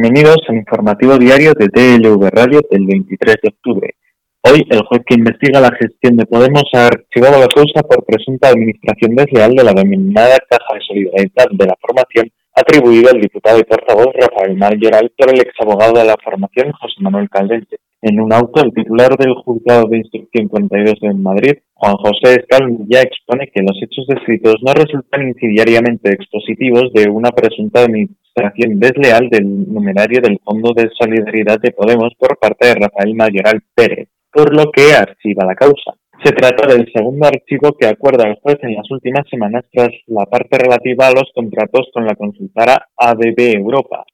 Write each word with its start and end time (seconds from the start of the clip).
Bienvenidos 0.00 0.38
al 0.48 0.56
informativo 0.56 1.18
diario 1.18 1.52
de 1.52 1.68
TLV 1.68 2.30
Radio 2.30 2.62
del 2.70 2.86
23 2.86 3.36
de 3.42 3.48
octubre. 3.50 3.94
Hoy, 4.40 4.64
el 4.70 4.80
juez 4.86 5.02
que 5.04 5.14
investiga 5.14 5.60
la 5.60 5.76
gestión 5.78 6.16
de 6.16 6.24
Podemos 6.24 6.62
ha 6.72 6.86
archivado 6.86 7.38
la 7.38 7.48
causa 7.48 7.82
por 7.82 8.02
presunta 8.06 8.48
administración 8.48 9.14
desleal 9.14 9.52
de 9.52 9.62
la 9.62 9.74
denominada 9.74 10.38
Caja 10.48 10.72
de 10.72 10.80
Solidaridad 10.88 11.48
de 11.52 11.66
la 11.66 11.76
Formación 11.82 12.30
atribuida 12.54 13.10
al 13.12 13.20
diputado 13.20 13.58
y 13.58 13.64
portavoz 13.64 14.08
Rafael 14.14 14.56
Mayoral 14.56 15.12
por 15.16 15.30
el 15.30 15.40
exabogado 15.40 15.98
de 15.98 16.04
la 16.04 16.16
formación 16.22 16.72
José 16.72 16.96
Manuel 17.00 17.28
Caldente. 17.30 17.78
En 18.02 18.18
un 18.18 18.32
auto, 18.32 18.62
el 18.64 18.72
titular 18.72 19.14
del 19.16 19.34
Juzgado 19.34 19.86
de 19.88 19.98
Instrucción 19.98 20.48
42 20.48 21.00
de 21.00 21.14
Madrid, 21.14 21.58
Juan 21.74 21.96
José 21.96 22.46
ya 22.88 23.02
expone 23.02 23.50
que 23.54 23.60
los 23.62 23.76
hechos 23.82 24.06
descritos 24.06 24.56
no 24.62 24.72
resultan 24.72 25.28
incendiariamente 25.28 26.10
expositivos 26.10 26.92
de 26.94 27.10
una 27.10 27.30
presunta 27.30 27.84
administración 27.84 28.80
desleal 28.80 29.28
del 29.28 29.70
numerario 29.70 30.20
del 30.22 30.40
Fondo 30.42 30.72
de 30.74 30.88
Solidaridad 30.98 31.60
de 31.60 31.72
Podemos 31.72 32.14
por 32.18 32.38
parte 32.38 32.68
de 32.68 32.74
Rafael 32.74 33.14
Mayoral 33.14 33.60
Pérez, 33.74 34.08
por 34.32 34.54
lo 34.54 34.70
que 34.72 34.94
archiva 34.94 35.44
la 35.44 35.54
causa. 35.54 35.99
Se 36.22 36.32
trata 36.32 36.66
del 36.66 36.90
segundo 36.92 37.26
archivo 37.26 37.72
que 37.78 37.86
acuerda 37.86 38.28
el 38.28 38.36
juez 38.42 38.58
en 38.62 38.74
las 38.74 38.90
últimas 38.90 39.26
semanas 39.30 39.64
tras 39.72 39.90
la 40.06 40.26
parte 40.26 40.58
relativa 40.58 41.08
a 41.08 41.12
los 41.12 41.30
contratos 41.34 41.88
con 41.94 42.04
la 42.04 42.14
consultora 42.14 42.88
ADB 42.96 43.56
Europa, 43.56 44.04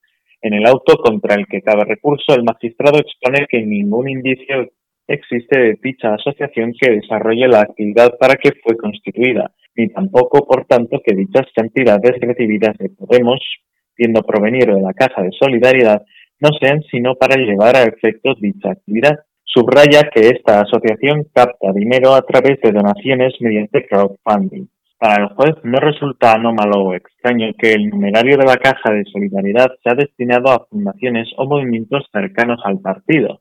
en 0.46 0.54
el 0.54 0.66
auto 0.66 0.96
contra 0.98 1.34
el 1.34 1.46
que 1.46 1.62
cabe 1.62 1.84
recurso, 1.84 2.34
el 2.34 2.44
magistrado 2.44 3.00
expone 3.00 3.46
que 3.48 3.62
ningún 3.62 4.08
indicio 4.08 4.68
existe 5.08 5.58
de 5.58 5.78
dicha 5.82 6.14
asociación 6.14 6.72
que 6.80 6.92
desarrolle 6.92 7.48
la 7.48 7.62
actividad 7.62 8.16
para 8.18 8.36
que 8.36 8.52
fue 8.62 8.76
constituida, 8.76 9.50
ni 9.74 9.88
tampoco, 9.88 10.46
por 10.46 10.64
tanto, 10.66 11.00
que 11.04 11.16
dichas 11.16 11.46
cantidades 11.54 12.20
recibidas 12.20 12.76
de 12.78 12.90
Podemos, 12.90 13.40
viendo 13.96 14.22
provenir 14.22 14.66
de 14.66 14.80
la 14.80 14.92
Caja 14.92 15.22
de 15.22 15.32
Solidaridad, 15.32 16.02
no 16.40 16.50
sean 16.60 16.80
sino 16.90 17.16
para 17.16 17.36
llevar 17.36 17.74
a 17.76 17.82
efectos 17.82 18.40
dicha 18.40 18.70
actividad. 18.70 19.18
Subraya 19.56 20.10
que 20.12 20.20
esta 20.20 20.60
asociación 20.60 21.28
capta 21.32 21.72
dinero 21.72 22.12
a 22.12 22.20
través 22.20 22.60
de 22.60 22.72
donaciones 22.72 23.32
mediante 23.40 23.86
crowdfunding. 23.86 24.66
Para 24.98 25.22
el 25.22 25.28
juez 25.30 25.54
no 25.62 25.78
resulta 25.78 26.34
anómalo 26.34 26.84
o 26.84 26.92
extraño 26.92 27.54
que 27.56 27.72
el 27.72 27.88
numerario 27.88 28.36
de 28.36 28.44
la 28.44 28.58
Caja 28.58 28.92
de 28.92 29.06
Solidaridad 29.10 29.68
sea 29.82 29.94
destinado 29.94 30.50
a 30.50 30.66
fundaciones 30.66 31.30
o 31.38 31.46
movimientos 31.46 32.04
cercanos 32.12 32.60
al 32.64 32.80
partido 32.80 33.40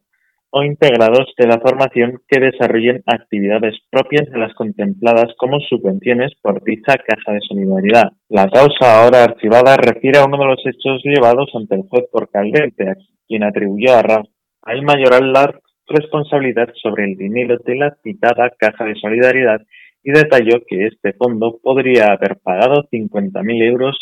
o 0.52 0.64
integrados 0.64 1.34
de 1.38 1.48
la 1.48 1.60
formación 1.60 2.22
que 2.30 2.40
desarrollen 2.40 3.04
actividades 3.08 3.76
propias 3.92 4.32
de 4.32 4.40
las 4.40 4.54
contempladas 4.54 5.36
como 5.38 5.60
subvenciones 5.60 6.32
por 6.42 6.64
dicha 6.64 6.94
Caja 6.96 7.34
de 7.34 7.42
Solidaridad. 7.42 8.14
La 8.30 8.48
causa 8.48 9.04
ahora 9.04 9.26
archivada 9.26 9.76
refiere 9.76 10.20
a 10.20 10.26
uno 10.26 10.38
de 10.38 10.46
los 10.46 10.66
hechos 10.66 11.02
llevados 11.04 11.50
ante 11.56 11.76
el 11.76 11.82
juez 11.90 12.06
por 12.10 12.30
Caldente, 12.30 12.94
quien 13.28 13.44
atribuyó 13.44 13.96
a 13.96 14.02
Rafael 14.02 14.82
Mayoral 14.82 15.34
la 15.34 15.60
responsabilidad 15.88 16.70
sobre 16.82 17.06
el 17.06 17.18
dinero 17.18 17.58
de 17.66 17.76
la 17.76 17.96
citada 18.04 18.52
Caja 18.58 18.86
de 18.86 18.96
Solidaridad 18.96 19.62
y 20.04 20.12
detalló 20.12 20.62
que 20.68 20.88
este 20.88 21.14
fondo 21.14 21.60
podría 21.62 22.14
haber 22.14 22.38
pagado 22.38 22.88
50.000 22.92 23.64
euros 23.64 23.98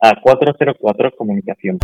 a 0.00 0.20
404 0.20 1.10
Comunicación. 1.16 1.78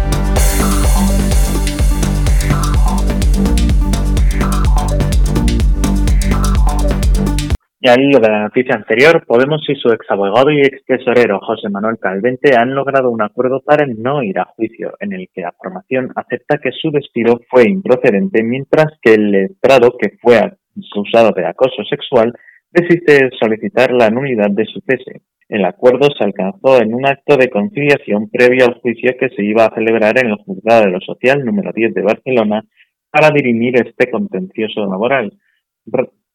Y 7.84 7.88
al 7.90 8.00
hilo 8.00 8.18
de 8.18 8.30
la 8.30 8.44
noticia 8.44 8.76
anterior, 8.76 9.26
Podemos 9.26 9.60
y 9.68 9.74
su 9.74 9.90
exabogado 9.90 10.50
y 10.50 10.58
ex 10.62 10.82
tesorero 10.86 11.38
José 11.40 11.68
Manuel 11.68 11.98
Calvente 11.98 12.56
han 12.56 12.74
logrado 12.74 13.10
un 13.10 13.20
acuerdo 13.20 13.60
para 13.60 13.84
no 13.86 14.22
ir 14.22 14.38
a 14.38 14.46
juicio, 14.56 14.94
en 15.00 15.12
el 15.12 15.28
que 15.34 15.42
la 15.42 15.52
formación 15.52 16.10
acepta 16.16 16.56
que 16.56 16.72
su 16.72 16.90
despido 16.90 17.42
fue 17.50 17.68
improcedente, 17.68 18.42
mientras 18.42 18.86
que 19.02 19.12
el 19.12 19.30
letrado 19.30 19.98
que 19.98 20.16
fue 20.22 20.38
acusado 20.38 21.32
de 21.36 21.44
acoso 21.44 21.84
sexual 21.84 22.32
desiste 22.70 23.28
solicitar 23.38 23.92
la 23.92 24.08
nulidad 24.08 24.48
de 24.48 24.64
su 24.64 24.80
cese. 24.88 25.20
El 25.50 25.66
acuerdo 25.66 26.08
se 26.16 26.24
alcanzó 26.24 26.80
en 26.80 26.94
un 26.94 27.04
acto 27.04 27.36
de 27.36 27.50
conciliación 27.50 28.30
previo 28.30 28.64
al 28.64 28.80
juicio 28.80 29.14
que 29.20 29.28
se 29.28 29.44
iba 29.44 29.66
a 29.66 29.74
celebrar 29.74 30.18
en 30.24 30.30
el 30.30 30.36
Juzgado 30.36 30.86
de 30.86 30.90
lo 30.90 31.00
Social 31.02 31.44
número 31.44 31.70
10 31.74 31.92
de 31.92 32.00
Barcelona 32.00 32.64
para 33.10 33.28
dirimir 33.28 33.76
este 33.76 34.10
contencioso 34.10 34.86
laboral, 34.86 35.34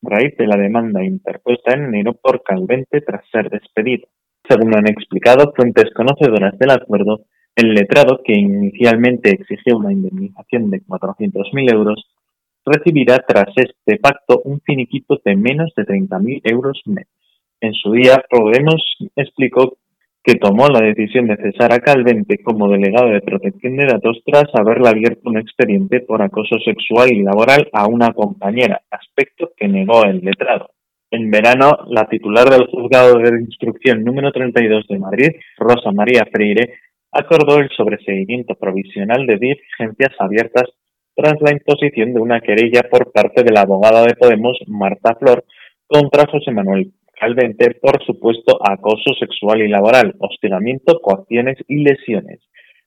raíz 0.01 0.35
de 0.37 0.47
la 0.47 0.57
demanda 0.57 1.03
interpuesta 1.03 1.73
en 1.73 1.85
enero 1.85 2.13
por 2.13 2.43
Calvente 2.43 3.01
tras 3.01 3.23
ser 3.31 3.49
despedido. 3.49 4.07
Según 4.47 4.75
han 4.75 4.87
explicado 4.87 5.53
fuentes 5.55 5.93
conocedoras 5.93 6.57
del 6.57 6.71
acuerdo, 6.71 7.21
el 7.55 7.73
letrado, 7.73 8.21
que 8.23 8.33
inicialmente 8.33 9.31
exigió 9.31 9.77
una 9.77 9.91
indemnización 9.91 10.69
de 10.69 10.81
400.000 10.81 11.73
euros, 11.73 12.07
recibirá 12.65 13.17
tras 13.27 13.49
este 13.55 13.97
pacto 13.97 14.41
un 14.45 14.61
finiquito 14.61 15.19
de 15.23 15.35
menos 15.35 15.73
de 15.75 15.85
30.000 15.85 16.41
euros 16.45 16.81
netos. 16.85 17.13
En 17.61 17.73
su 17.73 17.91
día, 17.91 18.23
Podemos 18.29 18.81
explicó 19.15 19.77
que 20.23 20.35
tomó 20.35 20.67
la 20.67 20.81
decisión 20.81 21.27
de 21.27 21.37
cesar 21.37 21.73
a 21.73 21.79
Calvente 21.79 22.39
como 22.43 22.69
delegado 22.69 23.09
de 23.09 23.21
protección 23.21 23.77
de 23.77 23.85
datos 23.85 24.21
tras 24.25 24.45
haberle 24.53 24.89
abierto 24.89 25.29
un 25.29 25.37
expediente 25.37 26.01
por 26.01 26.21
acoso 26.21 26.57
sexual 26.63 27.11
y 27.11 27.23
laboral 27.23 27.69
a 27.73 27.87
una 27.87 28.13
compañera, 28.13 28.81
aspecto 28.91 29.51
que 29.55 29.67
negó 29.67 30.03
el 30.03 30.19
letrado. 30.19 30.71
En 31.11 31.31
verano, 31.31 31.71
la 31.87 32.07
titular 32.07 32.47
del 32.49 32.67
juzgado 32.67 33.17
de 33.17 33.41
instrucción 33.41 34.03
número 34.03 34.31
32 34.31 34.85
de 34.87 34.99
Madrid, 34.99 35.29
Rosa 35.57 35.91
María 35.91 36.27
Freire, 36.31 36.73
acordó 37.11 37.57
el 37.57 37.69
sobreseguimiento 37.75 38.55
provisional 38.55 39.25
de 39.25 39.37
diligencias 39.37 40.13
abiertas 40.19 40.65
tras 41.15 41.35
la 41.41 41.51
imposición 41.51 42.13
de 42.13 42.21
una 42.21 42.41
querella 42.41 42.83
por 42.89 43.11
parte 43.11 43.43
de 43.43 43.51
la 43.51 43.61
abogada 43.61 44.03
de 44.03 44.15
Podemos, 44.15 44.57
Marta 44.67 45.15
Flor, 45.15 45.43
contra 45.87 46.27
José 46.27 46.51
Manuel 46.51 46.93
Calvente 47.19 47.75
por 47.81 48.01
supuesto 48.05 48.59
acoso 48.65 49.13
sexual 49.19 49.61
y 49.61 49.67
laboral, 49.67 50.15
hostigamiento, 50.19 51.01
coacciones 51.01 51.57
y 51.67 51.83
lesiones. 51.83 52.39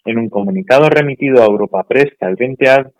En 0.06 0.18
un 0.18 0.30
comunicado 0.30 0.88
remitido 0.88 1.42
a 1.42 1.46
Europa 1.46 1.84
Press, 1.86 2.14
Calvente 2.18 2.70
ha 2.70 2.90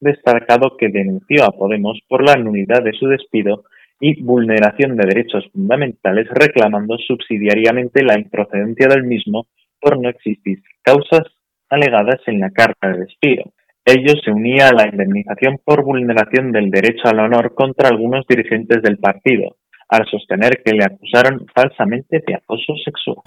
destacado 0.00 0.76
que 0.76 0.88
denunció 0.88 1.44
a 1.44 1.52
Podemos 1.52 1.98
por 2.08 2.22
la 2.22 2.36
nulidad 2.36 2.82
de 2.82 2.92
su 2.92 3.06
despido 3.06 3.64
y 4.00 4.20
vulneración 4.22 4.96
de 4.96 5.06
derechos 5.06 5.44
fundamentales, 5.52 6.28
reclamando 6.28 6.98
subsidiariamente 6.98 8.04
la 8.04 8.18
improcedencia 8.18 8.86
del 8.88 9.04
mismo 9.04 9.46
por 9.80 9.98
no 9.98 10.10
existir 10.10 10.58
causas 10.82 11.22
alegadas 11.70 12.20
en 12.26 12.40
la 12.40 12.50
carta 12.50 12.90
de 12.90 12.98
despido. 12.98 13.44
Ello 13.86 14.12
se 14.22 14.30
unía 14.30 14.68
a 14.68 14.74
la 14.74 14.88
indemnización 14.88 15.58
por 15.64 15.84
vulneración 15.84 16.52
del 16.52 16.70
derecho 16.70 17.08
al 17.08 17.20
honor 17.20 17.54
contra 17.54 17.88
algunos 17.88 18.26
dirigentes 18.28 18.82
del 18.82 18.98
partido, 18.98 19.56
al 19.92 20.06
sostener 20.06 20.62
que 20.64 20.72
le 20.72 20.84
acusaron 20.84 21.46
falsamente 21.54 22.22
de 22.26 22.34
acoso 22.34 22.72
sexual. 22.82 23.18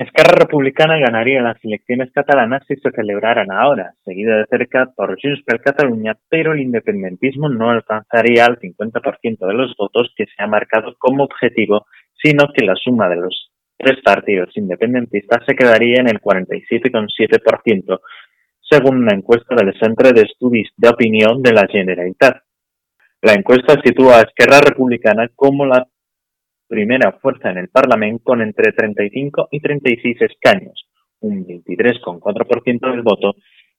Esquerra 0.00 0.34
Republicana 0.40 0.98
ganaría 0.98 1.40
las 1.40 1.64
elecciones 1.64 2.10
catalanas 2.12 2.64
si 2.66 2.74
se 2.74 2.90
celebraran 2.90 3.52
ahora, 3.52 3.92
seguida 4.04 4.38
de 4.38 4.46
cerca 4.46 4.90
por 4.96 5.16
Junts 5.22 5.44
per 5.44 5.60
Catalunya, 5.60 6.16
pero 6.28 6.54
el 6.54 6.60
independentismo 6.60 7.48
no 7.48 7.70
alcanzaría 7.70 8.44
al 8.44 8.58
50% 8.58 9.46
de 9.46 9.54
los 9.54 9.76
votos 9.78 10.12
que 10.16 10.24
se 10.26 10.42
ha 10.42 10.48
marcado 10.48 10.96
como 10.98 11.22
objetivo 11.22 11.86
sino 12.20 12.46
que 12.52 12.64
la 12.64 12.74
suma 12.74 13.08
de 13.08 13.16
los 13.16 13.52
tres 13.76 13.98
partidos 14.02 14.56
independentistas 14.56 15.44
se 15.46 15.54
quedaría 15.54 16.00
en 16.00 16.08
el 16.08 16.20
47,7%, 16.20 18.00
según 18.68 18.98
una 18.98 19.14
encuesta 19.14 19.54
del 19.54 19.72
Centro 19.78 20.10
de 20.12 20.22
Estudios 20.22 20.68
de 20.76 20.88
Opinión 20.88 21.42
de 21.42 21.52
la 21.52 21.66
Generalitat. 21.66 22.42
La 23.22 23.34
encuesta 23.34 23.80
sitúa 23.84 24.18
a 24.18 24.22
Esquerra 24.22 24.60
Republicana 24.60 25.28
como 25.34 25.66
la 25.66 25.86
primera 26.68 27.12
fuerza 27.20 27.50
en 27.50 27.58
el 27.58 27.68
Parlamento 27.68 28.24
con 28.24 28.42
entre 28.42 28.72
35 28.72 29.48
y 29.50 29.60
36 29.60 30.16
escaños, 30.20 30.88
un 31.20 31.46
23,4% 31.46 32.90
del 32.90 33.02
voto, 33.02 33.34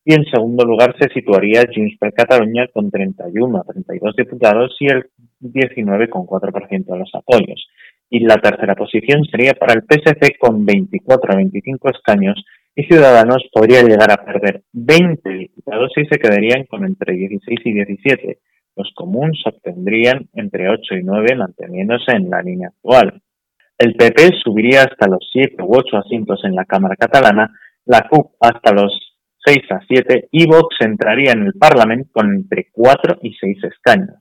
y 0.05 0.13
en 0.13 0.23
segundo 0.25 0.63
lugar 0.63 0.95
se 0.97 1.09
situaría 1.09 1.65
Junts 1.73 1.97
per 1.99 2.13
Catalunya 2.13 2.67
con 2.67 2.89
31 2.89 3.57
a 3.57 3.63
32 3.63 4.15
diputados 4.15 4.75
y 4.79 4.87
el 4.87 5.09
19,4% 5.41 6.85
de 6.85 6.97
los 6.97 7.11
apoyos 7.13 7.67
y 8.09 8.19
la 8.19 8.37
tercera 8.37 8.75
posición 8.75 9.25
sería 9.25 9.53
para 9.53 9.73
el 9.73 9.83
PSC 9.83 10.37
con 10.39 10.65
24 10.65 11.33
a 11.33 11.35
25 11.35 11.89
escaños 11.89 12.43
y 12.79 12.83
Ciudadanos 12.83 13.43
podría 13.51 13.81
llegar 13.81 14.11
a 14.11 14.23
perder 14.23 14.61
20 14.71 15.27
diputados 15.31 15.91
y 15.95 16.05
se 16.05 16.19
quedarían 16.19 16.65
con 16.65 16.85
entre 16.85 17.15
16 17.15 17.59
y 17.65 17.73
17. 17.73 18.37
Los 18.75 18.91
comunes 18.93 19.41
obtendrían 19.45 20.29
entre 20.35 20.69
8 20.69 20.93
y 20.93 21.03
9 21.03 21.35
manteniéndose 21.37 22.11
en 22.11 22.29
la 22.29 22.43
línea 22.43 22.67
actual. 22.67 23.19
El 23.79 23.95
PP 23.95 24.29
subiría 24.43 24.83
hasta 24.83 25.07
los 25.07 25.27
7 25.33 25.55
u 25.63 25.75
8 25.75 25.97
asientos 25.97 26.39
en 26.43 26.53
la 26.53 26.65
Cámara 26.65 26.95
catalana, 26.95 27.51
la 27.85 28.07
CUP 28.07 28.33
hasta 28.39 28.71
los 28.73 28.91
6 29.43 29.57
a 29.71 29.79
7 29.87 30.27
y 30.31 30.45
Vox 30.45 30.75
entraría 30.81 31.31
en 31.31 31.47
el 31.47 31.53
Parlamento 31.53 32.11
con 32.13 32.31
entre 32.31 32.67
4 32.71 33.17
y 33.23 33.33
6 33.33 33.57
escaños. 33.63 34.19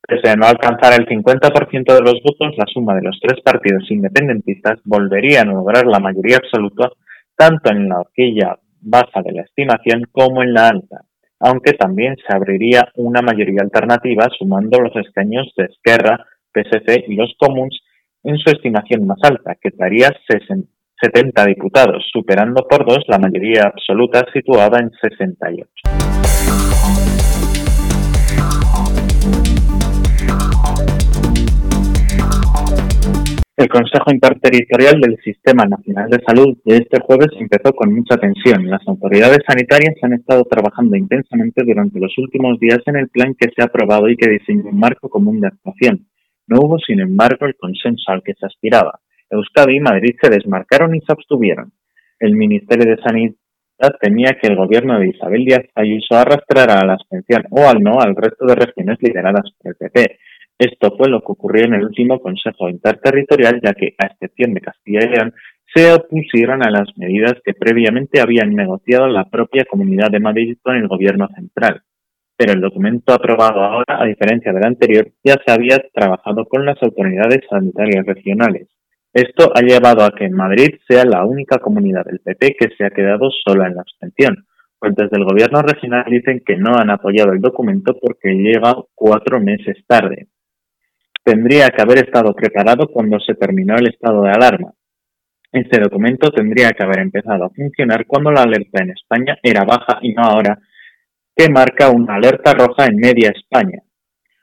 Pese 0.00 0.30
a 0.30 0.36
no 0.36 0.46
alcanzar 0.46 0.98
el 0.98 1.06
50% 1.06 1.94
de 1.94 2.00
los 2.00 2.22
votos, 2.22 2.56
la 2.56 2.64
suma 2.72 2.94
de 2.94 3.02
los 3.02 3.18
tres 3.20 3.42
partidos 3.42 3.90
independentistas 3.90 4.80
volvería 4.84 5.42
a 5.42 5.44
lograr 5.44 5.84
la 5.86 5.98
mayoría 5.98 6.38
absoluta 6.38 6.90
tanto 7.36 7.70
en 7.70 7.88
la 7.88 8.00
horquilla 8.00 8.58
baja 8.80 9.22
de 9.22 9.32
la 9.32 9.42
estimación 9.42 10.04
como 10.12 10.42
en 10.42 10.52
la 10.54 10.68
alta, 10.68 11.02
aunque 11.40 11.72
también 11.72 12.16
se 12.16 12.34
abriría 12.34 12.88
una 12.96 13.22
mayoría 13.22 13.62
alternativa 13.62 14.28
sumando 14.38 14.80
los 14.80 14.94
escaños 14.96 15.52
de 15.56 15.64
Esquerra, 15.64 16.26
PSC 16.52 17.04
y 17.08 17.16
los 17.16 17.34
comuns 17.38 17.80
en 18.22 18.38
su 18.38 18.50
estimación 18.50 19.06
más 19.06 19.18
alta, 19.22 19.56
que 19.60 19.70
daría 19.74 20.08
70 21.00 21.44
diputados, 21.46 22.04
superando 22.12 22.66
por 22.68 22.86
dos 22.86 23.04
la 23.08 23.18
mayoría 23.18 23.64
absoluta 23.64 24.24
situada 24.32 24.78
en 24.80 24.90
68. 24.90 26.13
El 33.56 33.68
Consejo 33.68 34.10
Interterritorial 34.10 35.00
del 35.00 35.16
Sistema 35.22 35.64
Nacional 35.64 36.10
de 36.10 36.20
Salud 36.26 36.58
de 36.64 36.78
este 36.78 36.98
jueves 37.00 37.28
empezó 37.38 37.72
con 37.72 37.94
mucha 37.94 38.16
tensión. 38.16 38.68
Las 38.68 38.82
autoridades 38.88 39.38
sanitarias 39.46 39.94
han 40.02 40.14
estado 40.14 40.42
trabajando 40.50 40.96
intensamente 40.96 41.62
durante 41.64 42.00
los 42.00 42.12
últimos 42.18 42.58
días 42.58 42.80
en 42.86 42.96
el 42.96 43.08
plan 43.10 43.32
que 43.38 43.50
se 43.54 43.62
ha 43.62 43.66
aprobado 43.66 44.08
y 44.08 44.16
que 44.16 44.28
diseñó 44.28 44.64
un 44.64 44.80
marco 44.80 45.08
común 45.08 45.40
de 45.40 45.46
actuación. 45.46 46.08
No 46.48 46.62
hubo, 46.62 46.80
sin 46.80 46.98
embargo, 46.98 47.46
el 47.46 47.54
consenso 47.54 48.10
al 48.10 48.24
que 48.24 48.34
se 48.34 48.44
aspiraba. 48.44 48.98
Euskadi 49.30 49.76
y 49.76 49.80
Madrid 49.80 50.16
se 50.20 50.30
desmarcaron 50.30 50.92
y 50.96 51.00
se 51.02 51.12
abstuvieron. 51.12 51.70
El 52.18 52.34
Ministerio 52.34 52.90
de 52.90 53.00
Sanidad 53.02 53.36
temía 54.00 54.36
que 54.42 54.48
el 54.48 54.56
gobierno 54.56 54.98
de 54.98 55.10
Isabel 55.10 55.44
Díaz 55.44 55.66
Ayuso 55.76 56.16
arrastrara 56.16 56.80
a 56.80 56.86
la 56.86 56.94
abstención 56.94 57.44
o 57.50 57.68
al 57.68 57.80
no 57.80 58.00
al 58.00 58.16
resto 58.16 58.46
de 58.46 58.56
regiones 58.56 58.98
lideradas 59.00 59.48
por 59.58 59.70
el 59.70 59.76
PP. 59.76 60.18
Esto 60.58 60.94
fue 60.96 61.08
lo 61.08 61.20
que 61.20 61.32
ocurrió 61.32 61.64
en 61.64 61.74
el 61.74 61.84
último 61.84 62.20
Consejo 62.20 62.68
Interterritorial, 62.68 63.60
ya 63.60 63.72
que, 63.72 63.94
a 63.98 64.06
excepción 64.06 64.54
de 64.54 64.60
Castilla 64.60 65.00
y 65.04 65.08
León, 65.08 65.34
se 65.74 65.92
opusieron 65.92 66.62
a 66.62 66.70
las 66.70 66.96
medidas 66.96 67.34
que 67.44 67.54
previamente 67.54 68.20
habían 68.20 68.54
negociado 68.54 69.08
la 69.08 69.24
propia 69.28 69.64
Comunidad 69.64 70.10
de 70.12 70.20
Madrid 70.20 70.56
con 70.62 70.76
el 70.76 70.86
Gobierno 70.86 71.28
central. 71.34 71.82
Pero 72.36 72.52
el 72.52 72.60
documento 72.60 73.12
aprobado 73.12 73.64
ahora, 73.64 74.00
a 74.00 74.06
diferencia 74.06 74.52
del 74.52 74.64
anterior, 74.64 75.08
ya 75.24 75.34
se 75.44 75.52
había 75.52 75.78
trabajado 75.92 76.44
con 76.44 76.64
las 76.64 76.80
autoridades 76.82 77.40
sanitarias 77.50 78.06
regionales. 78.06 78.68
Esto 79.12 79.50
ha 79.54 79.60
llevado 79.60 80.04
a 80.04 80.12
que 80.12 80.28
Madrid 80.28 80.76
sea 80.88 81.04
la 81.04 81.24
única 81.24 81.58
comunidad 81.58 82.04
del 82.04 82.20
PP 82.20 82.56
que 82.58 82.68
se 82.76 82.84
ha 82.84 82.90
quedado 82.90 83.30
sola 83.44 83.66
en 83.66 83.74
la 83.74 83.82
abstención. 83.82 84.46
Fuentes 84.78 85.10
del 85.10 85.24
gobierno 85.24 85.62
regional 85.62 86.04
dicen 86.08 86.42
que 86.46 86.56
no 86.56 86.76
han 86.76 86.90
apoyado 86.90 87.32
el 87.32 87.40
documento 87.40 87.96
porque 88.00 88.34
llega 88.34 88.76
cuatro 88.94 89.40
meses 89.40 89.78
tarde 89.86 90.28
tendría 91.24 91.68
que 91.68 91.82
haber 91.82 92.04
estado 92.04 92.34
preparado 92.34 92.86
cuando 92.88 93.18
se 93.18 93.34
terminó 93.34 93.74
el 93.76 93.88
estado 93.88 94.22
de 94.22 94.30
alarma. 94.30 94.72
Este 95.50 95.80
documento 95.80 96.30
tendría 96.30 96.70
que 96.70 96.84
haber 96.84 97.00
empezado 97.00 97.44
a 97.44 97.50
funcionar 97.50 98.06
cuando 98.06 98.30
la 98.30 98.42
alerta 98.42 98.82
en 98.82 98.90
España 98.90 99.38
era 99.42 99.64
baja 99.64 99.98
y 100.02 100.12
no 100.12 100.22
ahora, 100.22 100.58
que 101.34 101.48
marca 101.48 101.90
una 101.90 102.16
alerta 102.16 102.52
roja 102.52 102.86
en 102.86 102.96
media 102.96 103.32
España. 103.34 103.80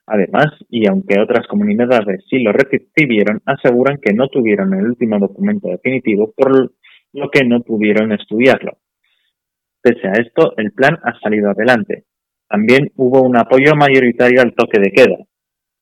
Además, 0.07 0.47
y 0.69 0.89
aunque 0.89 1.19
otras 1.19 1.47
comunidades 1.47 2.25
sí 2.29 2.39
lo 2.39 2.51
recibieron, 2.51 3.41
aseguran 3.45 3.99
que 4.01 4.13
no 4.13 4.27
tuvieron 4.27 4.73
el 4.73 4.87
último 4.87 5.19
documento 5.19 5.69
definitivo, 5.69 6.33
por 6.35 6.73
lo 7.13 7.29
que 7.29 7.45
no 7.45 7.61
pudieron 7.61 8.11
estudiarlo. 8.11 8.77
Pese 9.81 10.07
a 10.07 10.13
esto, 10.13 10.53
el 10.57 10.71
plan 10.71 10.97
ha 11.03 11.17
salido 11.19 11.51
adelante. 11.51 12.05
También 12.49 12.91
hubo 12.95 13.21
un 13.21 13.37
apoyo 13.37 13.75
mayoritario 13.75 14.41
al 14.41 14.53
toque 14.53 14.79
de 14.79 14.91
queda, 14.91 15.17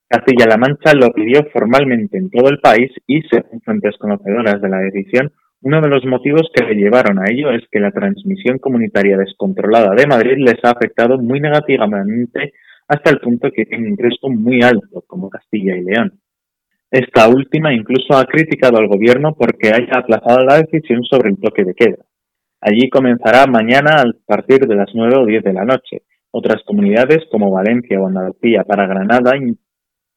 Castilla-La 0.10 0.58
Mancha 0.58 0.96
lo 0.96 1.12
pidió 1.12 1.46
formalmente 1.54 2.18
en 2.18 2.32
todo 2.32 2.50
el 2.50 2.60
país 2.60 2.92
y, 3.06 3.22
según 3.30 3.62
fuentes 3.62 3.96
conocedoras 4.00 4.60
de 4.60 4.70
la 4.70 4.80
decisión, 4.80 5.32
uno 5.62 5.82
de 5.82 5.88
los 5.88 6.04
motivos 6.06 6.50
que 6.54 6.66
le 6.66 6.74
llevaron 6.74 7.20
a 7.20 7.30
ello 7.30 7.52
es 7.52 7.64
que 7.70 7.80
la 7.80 7.92
transmisión 7.92 8.58
comunitaria 8.58 9.18
descontrolada 9.18 9.94
de 9.94 10.08
Madrid 10.08 10.38
les 10.38 10.58
ha 10.64 10.72
afectado 10.72 11.20
muy 11.20 11.40
negativamente 11.40 12.54
hasta 12.88 13.12
el 13.12 13.20
punto 13.20 13.52
que 13.52 13.66
tiene 13.66 13.92
un 13.92 13.98
riesgo 13.98 14.30
muy 14.30 14.64
alto, 14.64 15.04
como 15.06 15.30
Castilla 15.30 15.78
y 15.78 15.84
León. 15.84 16.20
Esta 16.90 17.28
última 17.28 17.72
incluso 17.72 18.18
ha 18.18 18.26
criticado 18.26 18.78
al 18.78 18.88
gobierno 18.88 19.36
porque 19.38 19.70
haya 19.70 20.00
aplazado 20.00 20.44
la 20.44 20.58
decisión 20.58 21.04
sobre 21.04 21.30
el 21.30 21.38
toque 21.38 21.64
de 21.64 21.76
queda. 21.76 22.04
Allí 22.62 22.90
comenzará 22.90 23.46
mañana 23.46 24.02
a 24.02 24.06
partir 24.26 24.62
de 24.62 24.76
las 24.76 24.90
9 24.96 25.18
o 25.18 25.26
10 25.26 25.44
de 25.44 25.54
la 25.54 25.66
noche. 25.66 26.02
Otras 26.32 26.64
comunidades 26.66 27.20
como 27.32 27.52
Valencia 27.52 28.02
o 28.02 28.08
Andalucía 28.08 28.64
para 28.64 28.88
Granada 28.88 29.38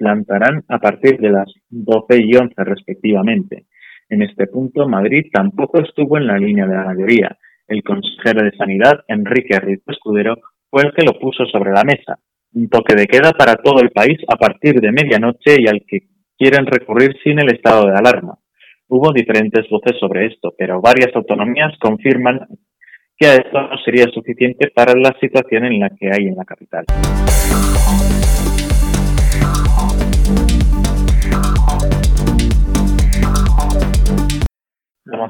plantarán 0.02 0.64
a 0.68 0.78
partir 0.80 1.20
de 1.20 1.30
las 1.30 1.48
12 1.70 2.04
y 2.24 2.34
11 2.34 2.54
respectivamente. 2.64 3.66
En 4.08 4.22
este 4.22 4.48
punto, 4.48 4.88
Madrid 4.88 5.26
tampoco 5.32 5.80
estuvo 5.80 6.18
en 6.18 6.26
la 6.26 6.38
línea 6.38 6.66
de 6.66 6.74
la 6.74 6.86
mayoría. 6.86 7.38
El 7.68 7.84
consejero 7.84 8.42
de 8.42 8.56
Sanidad, 8.56 9.04
Enrique 9.06 9.58
Rizo 9.60 9.92
Escudero, 9.92 10.38
fue 10.68 10.82
el 10.82 10.92
que 10.92 11.04
lo 11.04 11.20
puso 11.20 11.46
sobre 11.46 11.70
la 11.70 11.84
mesa. 11.84 12.18
Un 12.52 12.68
toque 12.68 12.96
de 12.96 13.06
queda 13.06 13.30
para 13.32 13.54
todo 13.54 13.80
el 13.80 13.90
país 13.90 14.18
a 14.26 14.36
partir 14.36 14.80
de 14.80 14.90
medianoche 14.90 15.56
y 15.60 15.68
al 15.68 15.84
que 15.86 16.00
quieren 16.36 16.66
recurrir 16.66 17.14
sin 17.22 17.38
el 17.38 17.54
estado 17.54 17.86
de 17.86 17.96
alarma. 17.96 18.36
Hubo 18.88 19.12
diferentes 19.12 19.70
voces 19.70 19.96
sobre 20.00 20.26
esto, 20.26 20.52
pero 20.58 20.80
varias 20.80 21.14
autonomías 21.14 21.78
confirman 21.78 22.40
que 23.16 23.36
esto 23.36 23.62
no 23.62 23.78
sería 23.84 24.06
suficiente 24.12 24.68
para 24.74 24.94
la 24.94 25.16
situación 25.20 25.64
en 25.66 25.78
la 25.78 25.90
que 25.90 26.10
hay 26.12 26.26
en 26.26 26.34
la 26.34 26.44
capital. 26.44 26.86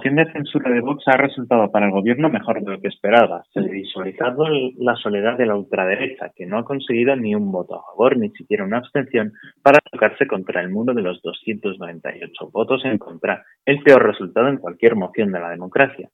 Moción 0.02 0.16
de 0.16 0.32
censura 0.32 0.68
de 0.72 0.80
Vox 0.80 1.04
ha 1.06 1.16
resultado 1.16 1.70
para 1.70 1.86
el 1.86 1.92
gobierno 1.92 2.28
mejor 2.28 2.60
de 2.60 2.72
lo 2.72 2.80
que 2.80 2.88
esperaba. 2.88 3.44
Se 3.52 3.60
ha 3.60 3.62
visualizado 3.62 4.46
la 4.78 4.96
soledad 4.96 5.38
de 5.38 5.46
la 5.46 5.54
ultraderecha, 5.54 6.32
que 6.34 6.44
no 6.44 6.58
ha 6.58 6.64
conseguido 6.64 7.14
ni 7.14 7.36
un 7.36 7.52
voto 7.52 7.76
a 7.76 7.84
favor, 7.84 8.16
ni 8.16 8.30
siquiera 8.30 8.64
una 8.64 8.78
abstención, 8.78 9.32
para 9.62 9.78
tocarse 9.92 10.26
contra 10.26 10.60
el 10.60 10.70
muro 10.70 10.92
de 10.92 11.02
los 11.02 11.22
298 11.22 12.50
votos 12.50 12.84
en 12.84 12.98
contra, 12.98 13.44
el 13.64 13.80
peor 13.84 14.04
resultado 14.04 14.48
en 14.48 14.56
cualquier 14.56 14.96
moción 14.96 15.30
de 15.30 15.38
la 15.38 15.50
democracia. 15.50 16.08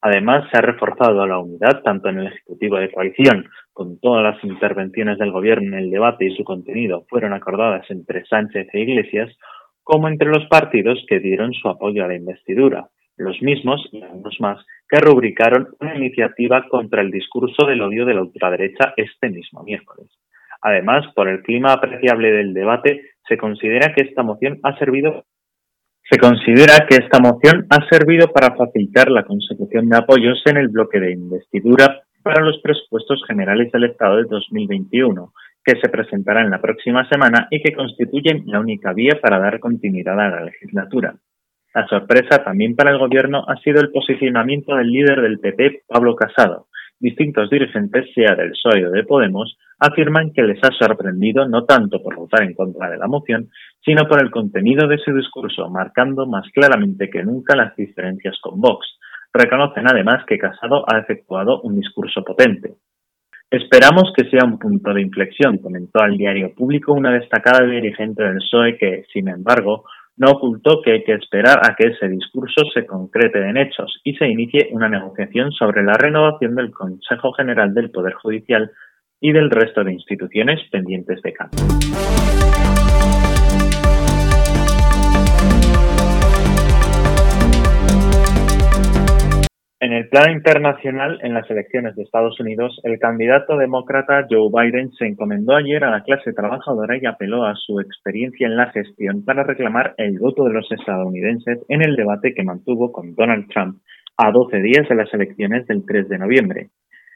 Además, 0.00 0.48
se 0.52 0.58
ha 0.58 0.60
reforzado 0.60 1.26
la 1.26 1.38
unidad 1.38 1.82
tanto 1.82 2.10
en 2.10 2.20
el 2.20 2.28
Ejecutivo 2.28 2.76
de 2.76 2.92
coalición, 2.92 3.46
con 3.72 3.98
todas 3.98 4.22
las 4.22 4.44
intervenciones 4.44 5.18
del 5.18 5.32
Gobierno 5.32 5.76
en 5.76 5.82
el 5.82 5.90
debate 5.90 6.26
y 6.26 6.36
su 6.36 6.44
contenido 6.44 7.06
fueron 7.08 7.32
acordadas 7.32 7.90
entre 7.90 8.24
Sánchez 8.24 8.68
e 8.72 8.80
Iglesias, 8.82 9.36
como 9.82 10.06
entre 10.06 10.28
los 10.28 10.46
partidos 10.46 11.04
que 11.08 11.18
dieron 11.18 11.52
su 11.54 11.68
apoyo 11.68 12.04
a 12.04 12.06
la 12.06 12.14
investidura 12.14 12.88
los 13.22 13.40
mismos 13.42 13.88
y 13.92 14.02
algunos 14.02 14.36
más 14.40 14.64
que 14.88 14.98
rubricaron 14.98 15.68
una 15.80 15.96
iniciativa 15.96 16.66
contra 16.68 17.00
el 17.02 17.10
discurso 17.10 17.66
del 17.66 17.80
odio 17.80 18.04
de 18.04 18.14
la 18.14 18.22
ultraderecha 18.22 18.92
este 18.96 19.30
mismo 19.30 19.62
miércoles. 19.62 20.10
Además, 20.60 21.06
por 21.14 21.28
el 21.28 21.42
clima 21.42 21.72
apreciable 21.72 22.30
del 22.30 22.54
debate, 22.54 23.12
se 23.26 23.36
considera 23.36 23.94
que 23.94 24.04
esta 24.04 24.22
moción 24.22 24.60
ha 24.62 24.76
servido 24.78 25.24
se 26.10 26.18
considera 26.18 26.84
que 26.86 26.96
esta 26.96 27.20
moción 27.20 27.66
ha 27.70 27.88
servido 27.88 28.28
para 28.28 28.54
facilitar 28.54 29.10
la 29.10 29.22
consecución 29.22 29.88
de 29.88 29.96
apoyos 29.96 30.42
en 30.46 30.58
el 30.58 30.68
bloque 30.68 31.00
de 31.00 31.12
investidura 31.12 32.02
para 32.22 32.44
los 32.44 32.60
presupuestos 32.60 33.22
generales 33.26 33.72
del 33.72 33.84
Estado 33.84 34.16
de 34.16 34.24
2021, 34.24 35.32
que 35.64 35.80
se 35.80 35.88
presentará 35.88 36.42
en 36.42 36.50
la 36.50 36.60
próxima 36.60 37.08
semana 37.08 37.46
y 37.50 37.62
que 37.62 37.72
constituyen 37.72 38.42
la 38.46 38.60
única 38.60 38.92
vía 38.92 39.18
para 39.22 39.38
dar 39.38 39.58
continuidad 39.60 40.20
a 40.20 40.28
la 40.28 40.44
legislatura. 40.44 41.14
La 41.74 41.86
sorpresa 41.86 42.44
también 42.44 42.76
para 42.76 42.90
el 42.90 42.98
gobierno 42.98 43.44
ha 43.48 43.56
sido 43.56 43.80
el 43.80 43.90
posicionamiento 43.90 44.76
del 44.76 44.90
líder 44.90 45.22
del 45.22 45.38
PP, 45.38 45.84
Pablo 45.88 46.14
Casado. 46.14 46.66
Distintos 47.00 47.48
dirigentes, 47.48 48.12
sea 48.14 48.36
del 48.36 48.50
PSOE 48.50 48.86
o 48.86 48.90
de 48.90 49.04
Podemos, 49.04 49.56
afirman 49.78 50.32
que 50.32 50.42
les 50.42 50.62
ha 50.62 50.70
sorprendido 50.78 51.48
no 51.48 51.64
tanto 51.64 52.02
por 52.02 52.14
votar 52.14 52.42
en 52.42 52.54
contra 52.54 52.90
de 52.90 52.98
la 52.98 53.08
moción, 53.08 53.48
sino 53.84 54.06
por 54.06 54.22
el 54.22 54.30
contenido 54.30 54.86
de 54.86 54.98
su 54.98 55.14
discurso, 55.14 55.68
marcando 55.70 56.26
más 56.26 56.46
claramente 56.52 57.08
que 57.08 57.24
nunca 57.24 57.56
las 57.56 57.74
diferencias 57.74 58.38
con 58.40 58.60
Vox. 58.60 58.86
Reconocen 59.32 59.86
además 59.90 60.24
que 60.26 60.38
Casado 60.38 60.84
ha 60.86 60.98
efectuado 60.98 61.62
un 61.62 61.80
discurso 61.80 62.22
potente. 62.22 62.74
Esperamos 63.50 64.12
que 64.16 64.30
sea 64.30 64.44
un 64.44 64.58
punto 64.58 64.94
de 64.94 65.02
inflexión, 65.02 65.58
comentó 65.58 66.00
al 66.02 66.16
diario 66.16 66.54
público 66.54 66.92
una 66.92 67.12
destacada 67.12 67.66
dirigente 67.66 68.22
del 68.22 68.36
PSOE 68.36 68.78
que, 68.78 69.04
sin 69.12 69.28
embargo, 69.28 69.84
no 70.16 70.32
ocultó 70.32 70.82
que 70.82 70.92
hay 70.92 71.04
que 71.04 71.14
esperar 71.14 71.58
a 71.62 71.74
que 71.74 71.88
ese 71.88 72.08
discurso 72.08 72.62
se 72.72 72.86
concrete 72.86 73.38
en 73.48 73.56
hechos 73.56 74.00
y 74.04 74.14
se 74.14 74.28
inicie 74.28 74.68
una 74.72 74.88
negociación 74.88 75.52
sobre 75.52 75.82
la 75.82 75.94
renovación 75.94 76.54
del 76.54 76.70
Consejo 76.70 77.32
General 77.32 77.72
del 77.72 77.90
Poder 77.90 78.14
Judicial 78.14 78.70
y 79.20 79.32
del 79.32 79.50
resto 79.50 79.84
de 79.84 79.92
instituciones 79.92 80.60
pendientes 80.70 81.22
de 81.22 81.32
cambio. 81.32 81.58
En 89.82 89.92
el 89.92 90.08
plano 90.08 90.32
internacional, 90.32 91.18
en 91.22 91.34
las 91.34 91.50
elecciones 91.50 91.96
de 91.96 92.04
Estados 92.04 92.38
Unidos, 92.38 92.80
el 92.84 93.00
candidato 93.00 93.56
demócrata 93.56 94.28
Joe 94.30 94.48
Biden 94.48 94.92
se 94.92 95.06
encomendó 95.06 95.56
ayer 95.56 95.82
a 95.82 95.90
la 95.90 96.04
clase 96.04 96.32
trabajadora 96.32 96.96
y 96.96 97.04
apeló 97.04 97.44
a 97.44 97.56
su 97.56 97.80
experiencia 97.80 98.46
en 98.46 98.56
la 98.56 98.70
gestión 98.70 99.24
para 99.24 99.42
reclamar 99.42 99.94
el 99.96 100.20
voto 100.20 100.44
de 100.44 100.52
los 100.52 100.70
estadounidenses 100.70 101.58
en 101.68 101.82
el 101.82 101.96
debate 101.96 102.32
que 102.32 102.44
mantuvo 102.44 102.92
con 102.92 103.16
Donald 103.16 103.48
Trump 103.48 103.78
a 104.18 104.30
12 104.30 104.62
días 104.62 104.88
de 104.88 104.94
las 104.94 105.12
elecciones 105.12 105.66
del 105.66 105.84
3 105.84 106.08
de 106.08 106.18
noviembre. 106.18 106.68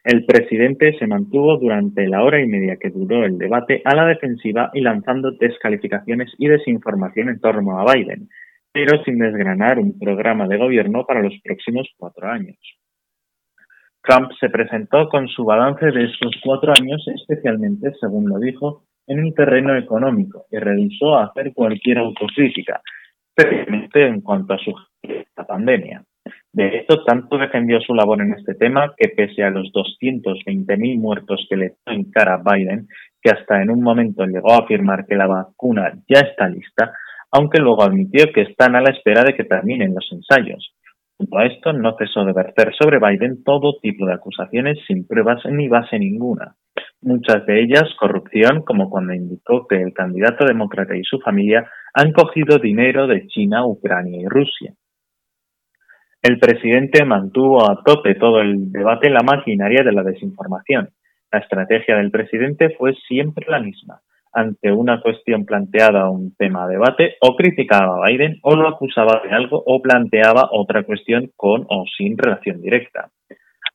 El 0.02 0.26
presidente 0.26 0.92
se 0.99 1.06
mantuvo 1.06 1.58
durante 1.58 2.08
la 2.08 2.25
hora 2.25 2.40
y 2.40 2.49
media 2.49 2.78
que 2.80 2.90
duró 2.90 3.25
el 3.25 3.38
debate 3.38 3.80
a 3.85 3.94
la 3.94 4.06
defensiva 4.06 4.73
y 4.75 4.80
lanzando 4.80 5.30
descalificaciones 5.30 6.35
y 6.37 6.49
desinformación 6.49 7.28
en 7.28 7.38
torno 7.38 7.78
a 7.78 7.94
Biden, 7.94 8.28
pero 8.76 9.02
sin 9.04 9.18
desgranar 9.18 9.78
un 9.78 9.99
programa 9.99 10.47
de 10.47 10.59
gobierno 10.59 11.06
para 11.06 11.23
los 11.23 11.33
próximos 11.42 11.88
cuatro 11.97 12.28
años. 12.28 12.59
Trump 14.02 14.30
se 14.38 14.50
presentó 14.50 15.09
con 15.09 15.28
su 15.28 15.47
balance 15.47 15.87
de 15.87 16.04
estos 16.04 16.37
cuatro 16.45 16.75
años, 16.78 17.02
especialmente, 17.09 17.92
según 17.99 18.28
lo 18.28 18.38
dijo, 18.38 18.85
en 19.06 19.25
un 19.25 19.33
terreno 19.33 19.75
económico 19.78 20.45
y 20.50 20.59
rehusó 20.59 21.16
hacer 21.16 21.54
cualquier 21.54 22.00
autocrítica, 22.00 22.83
especialmente 23.35 24.06
en 24.06 24.21
cuanto 24.21 24.52
a 24.52 24.59
su 24.59 24.75
pandemia. 25.49 26.04
De 26.52 26.76
hecho, 26.76 27.02
tanto 27.04 27.38
defendió 27.38 27.80
su 27.80 27.95
labor 27.95 28.21
en 28.21 28.35
este 28.35 28.56
tema 28.56 28.92
que 28.95 29.09
pese 29.09 29.42
a 29.42 29.49
los 29.49 29.73
220.000 29.73 30.99
muertos 30.99 31.47
que 31.49 31.56
le 31.56 31.66
echó 31.68 31.92
en 31.92 32.11
cara 32.11 32.35
a 32.35 32.42
Biden, 32.54 32.88
que 33.23 33.30
hasta 33.30 33.62
en 33.62 33.71
un 33.71 33.83
momento 33.83 34.26
llegó 34.26 34.52
a 34.52 34.64
afirmar 34.64 35.06
que 35.06 35.16
la 35.16 35.28
vacuna 35.28 35.95
ya 36.06 36.21
está 36.21 36.47
lista, 36.47 36.92
aunque 37.30 37.59
luego 37.59 37.83
admitió 37.83 38.33
que 38.33 38.42
están 38.42 38.76
a 38.76 38.80
la 38.80 38.90
espera 38.90 39.25
de 39.25 39.35
que 39.35 39.45
terminen 39.45 39.95
los 39.95 40.06
ensayos. 40.12 40.75
Junto 41.18 41.38
a 41.38 41.47
esto, 41.47 41.73
no 41.73 41.97
cesó 41.99 42.25
de 42.25 42.33
verter 42.33 42.75
sobre 42.78 42.99
Biden 42.99 43.42
todo 43.42 43.78
tipo 43.80 44.06
de 44.06 44.14
acusaciones 44.14 44.78
sin 44.87 45.06
pruebas 45.06 45.42
ni 45.47 45.66
base 45.66 45.99
ninguna. 45.99 46.56
Muchas 47.00 47.47
de 47.47 47.62
ellas 47.62 47.85
corrupción, 47.99 48.62
como 48.62 48.90
cuando 48.90 49.14
indicó 49.14 49.66
que 49.66 49.80
el 49.80 49.95
candidato 49.95 50.45
demócrata 50.45 50.97
y 50.97 51.04
su 51.04 51.18
familia 51.21 51.71
han 51.95 52.12
cogido 52.12 52.59
dinero 52.59 53.06
de 53.06 53.26
China, 53.28 53.66
Ucrania 53.66 54.21
y 54.21 54.26
Rusia. 54.26 54.75
El 56.23 56.38
presidente 56.38 57.04
mantuvo 57.04 57.71
a 57.71 57.83
tope 57.83 58.14
todo 58.16 58.40
el 58.40 58.71
debate 58.71 59.06
en 59.06 59.14
la 59.14 59.23
maquinaria 59.23 59.83
de 59.85 59.92
la 59.92 60.02
desinformación. 60.02 60.90
La 61.33 61.38
estrategia 61.38 61.97
del 61.97 62.11
presidente 62.11 62.71
fue 62.76 62.95
siempre 63.06 63.47
la 63.49 63.61
misma 63.61 64.00
ante 64.37 64.71
una 64.71 65.00
cuestión 65.00 65.47
planteada 65.47 66.11
un 66.11 66.37
tema 66.37 66.64
a 66.64 66.69
debate, 66.69 67.16
o 67.23 67.35
criticaba 67.35 67.97
a 67.97 68.09
Biden, 68.09 68.38
o 68.43 68.55
lo 68.55 68.69
acusaba 68.69 69.23
de 69.25 69.35
algo, 69.35 69.62
o 69.64 69.81
planteaba 69.81 70.50
otra 70.52 70.83
cuestión 70.85 71.31
con 71.37 71.64
o 71.71 71.85
sin 71.97 72.19
relación 72.19 72.61
directa. 72.61 73.09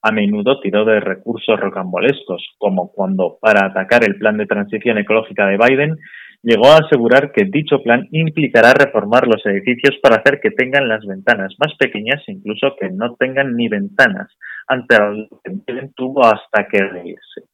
A 0.03 0.11
menudo 0.11 0.59
tiró 0.59 0.85
de 0.85 0.99
recursos 0.99 1.59
rocambolescos, 1.59 2.45
como 2.59 2.91
cuando, 2.91 3.39
para 3.41 3.65
atacar 3.65 4.03
el 4.03 4.19
plan 4.19 4.37
de 4.37 4.45
transición 4.45 4.99
ecológica 4.99 5.47
de 5.47 5.57
Biden, 5.57 5.97
llegó 6.43 6.67
a 6.67 6.85
asegurar 6.85 7.31
que 7.31 7.45
dicho 7.45 7.81
plan 7.81 8.07
implicará 8.11 8.73
reformar 8.73 9.25
los 9.27 9.43
edificios 9.47 9.97
para 10.01 10.17
hacer 10.17 10.39
que 10.41 10.51
tengan 10.51 10.87
las 10.87 11.03
ventanas 11.05 11.55
más 11.57 11.75
pequeñas, 11.79 12.21
incluso 12.27 12.75
que 12.79 12.89
no 12.89 13.15
tengan 13.15 13.55
ni 13.55 13.67
ventanas, 13.67 14.27
ante 14.67 14.95
lo 14.99 15.27
que 15.43 15.51
Biden 15.65 15.91
tuvo 15.95 16.23
hasta 16.23 16.67
que 16.67 16.83
reírse. 16.83 17.50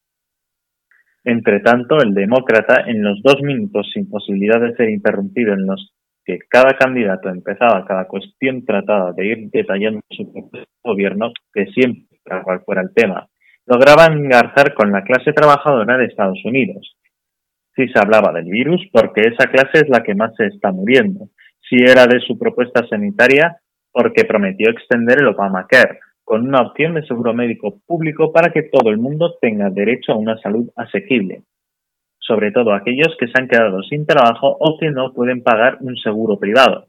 Entre 1.29 1.59
tanto, 1.59 1.97
el 1.97 2.13
demócrata, 2.13 2.85
en 2.87 3.03
los 3.03 3.21
dos 3.21 3.41
minutos 3.41 3.91
sin 3.93 4.09
posibilidad 4.09 4.61
de 4.61 4.73
ser 4.77 4.89
interrumpido 4.89 5.53
en 5.53 5.65
los 5.65 5.93
que 6.23 6.39
cada 6.49 6.77
candidato 6.77 7.27
empezaba 7.27 7.83
cada 7.85 8.05
cuestión 8.05 8.63
tratada 8.63 9.11
de 9.11 9.25
ir 9.25 9.49
detallando 9.51 9.99
su 10.09 10.49
gobierno, 10.81 11.33
que 11.53 11.65
siempre, 11.65 12.17
para 12.23 12.43
cual 12.43 12.61
fuera 12.65 12.81
el 12.81 12.93
tema, 12.93 13.27
lograba 13.65 14.05
engarzar 14.05 14.73
con 14.73 14.93
la 14.93 15.03
clase 15.03 15.33
trabajadora 15.33 15.97
de 15.97 16.05
Estados 16.05 16.39
Unidos. 16.45 16.95
Si 17.75 17.89
se 17.89 17.99
hablaba 17.99 18.31
del 18.31 18.45
virus, 18.45 18.87
porque 18.93 19.23
esa 19.23 19.51
clase 19.51 19.79
es 19.83 19.89
la 19.89 20.03
que 20.03 20.15
más 20.15 20.33
se 20.37 20.45
está 20.45 20.71
muriendo. 20.71 21.27
Si 21.69 21.75
era 21.75 22.07
de 22.07 22.21
su 22.21 22.39
propuesta 22.39 22.87
sanitaria, 22.87 23.57
porque 23.91 24.23
prometió 24.23 24.69
extender 24.69 25.19
el 25.19 25.27
Obamacare, 25.27 25.99
con 26.27 26.45
una 26.45 26.61
opción 26.61 26.95
de 26.95 27.07
seguro 27.07 27.33
médico 27.33 27.79
público 27.87 28.33
para 28.33 28.51
que 28.51 28.63
todo 28.63 28.89
el 28.89 28.97
mundo 28.97 29.37
tenga 29.39 29.69
derecho 29.69 30.11
a 30.11 30.17
una 30.17 30.37
salud 30.39 30.69
asequible, 30.75 31.43
sobre 32.19 32.51
todo 32.51 32.73
aquellos 32.73 33.15
que 33.17 33.27
se 33.27 33.41
han 33.41 33.47
quedado 33.47 33.81
sin 33.83 34.05
trabajo 34.05 34.57
o 34.59 34.77
que 34.77 34.89
no 34.91 35.13
pueden 35.13 35.41
pagar 35.41 35.77
un 35.79 35.95
seguro 35.95 36.37
privado. 36.37 36.87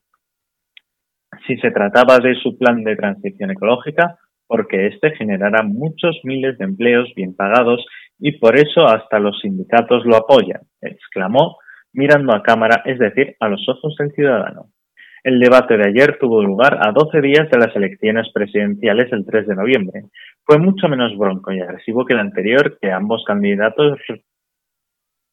Si 1.47 1.57
se 1.59 1.71
trataba 1.71 2.19
de 2.19 2.35
su 2.35 2.59
plan 2.59 2.83
de 2.83 2.97
transición 2.97 3.53
ecológica, 3.53 4.19
porque 4.49 4.89
éste 4.89 5.13
generará 5.15 5.63
muchos 5.63 6.19
miles 6.25 6.59
de 6.59 6.65
empleos 6.65 7.09
bien 7.15 7.37
pagados 7.37 7.87
y 8.19 8.41
por 8.41 8.57
eso 8.57 8.89
hasta 8.89 9.21
los 9.21 9.39
sindicatos 9.41 10.05
lo 10.05 10.17
apoyan, 10.17 10.63
exclamó 10.81 11.59
mirando 11.93 12.35
a 12.35 12.43
cámara, 12.43 12.83
es 12.85 12.99
decir, 12.99 13.37
a 13.39 13.49
los 13.49 13.65
ojos 13.69 13.95
del 14.01 14.11
ciudadano. 14.11 14.73
El 15.29 15.41
debate 15.41 15.77
de 15.77 15.87
ayer 15.87 16.17
tuvo 16.19 16.43
lugar 16.43 16.79
a 16.81 16.91
12 16.91 17.21
días 17.21 17.51
de 17.51 17.59
las 17.59 17.77
elecciones 17.77 18.33
presidenciales 18.33 19.11
del 19.11 19.27
3 19.27 19.47
de 19.47 19.57
noviembre. 19.57 20.05
Fue 20.43 20.57
mucho 20.57 20.89
menos 20.89 21.15
bronco 21.19 21.53
y 21.53 21.61
agresivo 21.61 22.07
que 22.07 22.15
el 22.15 22.21
anterior, 22.21 22.79
que 22.81 22.91
ambos 22.91 23.25
candidatos 23.27 23.99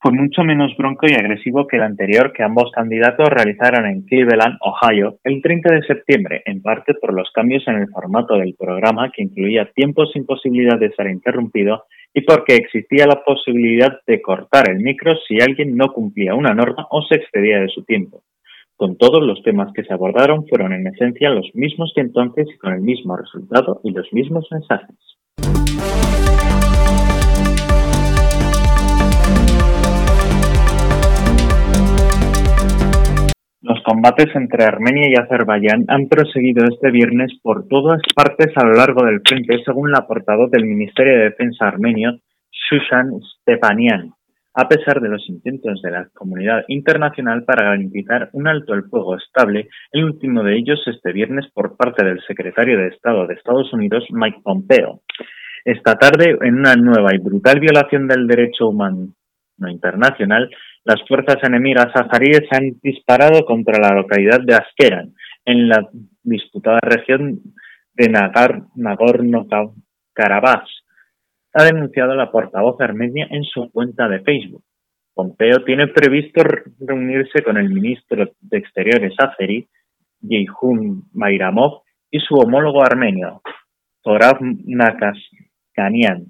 fue 0.02 0.12
mucho 0.12 0.44
menos 0.44 0.76
bronco 0.78 1.06
y 1.08 1.14
agresivo 1.14 1.66
que 1.66 1.78
el 1.78 1.84
anterior 1.84 2.34
que 2.34 2.44
ambos 2.44 2.72
candidatos 2.74 3.30
realizaron 3.30 3.86
en 3.86 4.02
Cleveland, 4.02 4.58
Ohio, 4.60 5.20
el 5.24 5.42
30 5.42 5.76
de 5.76 5.82
septiembre, 5.84 6.42
en 6.46 6.62
parte 6.62 6.96
por 6.96 7.14
los 7.14 7.32
cambios 7.32 7.66
en 7.70 7.76
el 7.76 7.88
formato 7.88 8.36
del 8.36 8.54
programa 8.60 9.14
que 9.16 9.24
incluía 9.24 9.72
tiempos 9.74 10.12
sin 10.12 10.26
posibilidad 10.26 10.78
de 10.78 10.92
ser 10.92 11.08
interrumpido 11.08 11.86
y 12.14 12.20
porque 12.24 12.58
existía 12.58 13.08
la 13.08 13.24
posibilidad 13.24 13.98
de 14.06 14.22
cortar 14.22 14.70
el 14.70 14.80
micro 14.80 15.16
si 15.26 15.40
alguien 15.40 15.78
no 15.78 15.94
cumplía 15.94 16.36
una 16.36 16.54
norma 16.54 16.86
o 16.90 17.02
se 17.02 17.16
excedía 17.16 17.62
de 17.62 17.70
su 17.70 17.86
tiempo. 17.86 18.24
Con 18.78 18.98
todos 18.98 19.24
los 19.24 19.42
temas 19.42 19.72
que 19.74 19.86
se 19.86 19.94
abordaron 19.94 20.46
fueron 20.48 20.74
en 20.74 20.86
esencia 20.88 21.30
los 21.30 21.50
mismos 21.54 21.94
que 21.96 22.02
entonces 22.02 22.46
y 22.54 22.58
con 22.58 22.74
el 22.74 22.82
mismo 22.82 23.16
resultado 23.16 23.80
y 23.86 23.92
los 23.92 24.12
mismos 24.12 24.46
mensajes. 24.52 24.98
Los 33.62 33.82
combates 33.84 34.36
entre 34.36 34.66
Armenia 34.66 35.08
y 35.10 35.16
Azerbaiyán 35.22 35.86
han 35.88 36.10
proseguido 36.10 36.66
este 36.66 36.92
viernes 36.92 37.32
por 37.42 37.70
todas 37.70 38.02
partes 38.14 38.52
a 38.58 38.66
lo 38.66 38.74
largo 38.74 39.06
del 39.06 39.22
frente, 39.26 39.64
según 39.64 39.90
la 39.92 40.06
portavoz 40.06 40.52
del 40.52 40.66
Ministerio 40.66 41.14
de 41.14 41.24
Defensa 41.30 41.66
armenio, 41.66 42.20
Shushan 42.52 43.22
Stepanian 43.40 44.12
a 44.56 44.68
pesar 44.70 45.02
de 45.02 45.10
los 45.10 45.28
intentos 45.30 45.82
de 45.82 45.92
la 45.92 46.08
comunidad 46.14 46.64
internacional 46.70 47.44
para 47.44 47.66
garantizar 47.66 48.30
un 48.32 48.48
alto 48.48 48.74
el 48.74 48.86
fuego 48.86 49.18
estable, 49.18 49.68
el 49.92 50.06
último 50.06 50.44
de 50.44 50.56
ellos 50.58 50.82
este 50.88 51.12
viernes 51.12 51.46
por 51.54 51.76
parte 51.76 52.06
del 52.06 52.22
secretario 52.26 52.78
de 52.78 52.88
Estado 52.88 53.28
de 53.28 53.34
Estados 53.34 53.74
Unidos, 53.74 54.06
Mike 54.12 54.40
Pompeo. 54.44 55.02
Esta 55.66 55.96
tarde, 55.96 56.38
en 56.42 56.60
una 56.60 56.76
nueva 56.76 57.14
y 57.14 57.18
brutal 57.18 57.60
violación 57.60 58.08
del 58.08 58.28
derecho 58.28 58.70
humano 58.70 59.10
internacional, 59.68 60.50
las 60.86 61.06
fuerzas 61.08 61.38
enemigas 61.44 61.88
azaríes 61.94 62.44
han 62.52 62.80
disparado 62.82 63.44
contra 63.46 63.78
la 63.80 63.94
localidad 63.94 64.40
de 64.42 64.56
Askeran, 64.56 65.14
en 65.44 65.68
la 65.68 65.86
disputada 66.24 66.80
región 66.82 67.42
de 67.94 68.10
Nagorno-Karabaj, 68.10 70.64
ha 71.56 71.64
denunciado 71.64 72.16
la 72.16 72.32
portavoz 72.32 72.80
armenia 72.82 73.28
en 73.32 73.44
su 73.44 73.72
cuenta 73.72 74.10
de 74.10 74.20
Facebook. 74.20 74.64
Pompeo 75.14 75.64
tiene 75.64 75.88
previsto 75.88 76.44
reunirse 76.80 77.42
con 77.44 77.58
el 77.58 77.70
ministro 77.70 78.26
de 78.42 78.58
Exteriores 78.58 79.14
azeri, 79.18 79.66
Yeihun 80.20 81.06
Mayramov, 81.14 81.84
y 82.12 82.20
su 82.20 82.36
homólogo 82.36 82.84
armenio, 82.84 83.42
Zorav 84.04 84.40
Nakashkanian, 84.42 86.26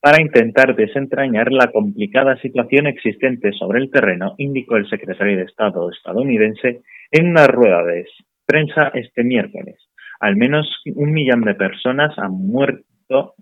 para 0.00 0.22
intentar 0.22 0.76
desentrañar 0.76 1.50
la 1.50 1.72
complicada 1.72 2.36
situación 2.36 2.86
existente 2.86 3.52
sobre 3.52 3.80
el 3.80 3.90
terreno, 3.90 4.34
indicó 4.38 4.76
el 4.76 4.88
secretario 4.88 5.38
de 5.38 5.44
Estado 5.44 5.90
estadounidense 5.90 6.82
en 7.10 7.30
una 7.30 7.48
rueda 7.48 7.82
de 7.84 8.06
prensa 8.46 8.92
este 8.94 9.24
miércoles. 9.24 9.76
Al 10.20 10.36
menos 10.36 10.68
un 10.94 11.12
millón 11.12 11.40
de 11.40 11.56
personas 11.56 12.16
han 12.16 12.32
muerto 12.32 12.91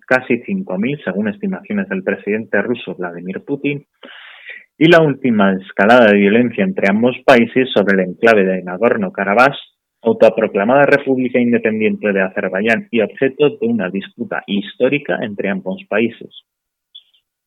casi 0.06 0.34
5.000 0.42 1.04
según 1.04 1.28
estimaciones 1.28 1.88
del 1.88 2.02
presidente 2.02 2.60
ruso 2.62 2.94
Vladimir 2.94 3.42
Putin, 3.44 3.84
y 4.78 4.88
la 4.88 5.02
última 5.02 5.52
escalada 5.52 6.06
de 6.06 6.18
violencia 6.18 6.64
entre 6.64 6.88
ambos 6.88 7.16
países 7.24 7.68
sobre 7.74 7.94
el 7.94 8.08
enclave 8.08 8.44
de 8.44 8.62
Nagorno-Karabaj, 8.62 9.54
autoproclamada 10.02 10.84
República 10.84 11.38
Independiente 11.38 12.12
de 12.12 12.22
Azerbaiyán 12.22 12.88
y 12.90 13.02
objeto 13.02 13.50
de 13.50 13.66
una 13.66 13.90
disputa 13.90 14.42
histórica 14.46 15.18
entre 15.20 15.50
ambos 15.50 15.84
países. 15.88 16.30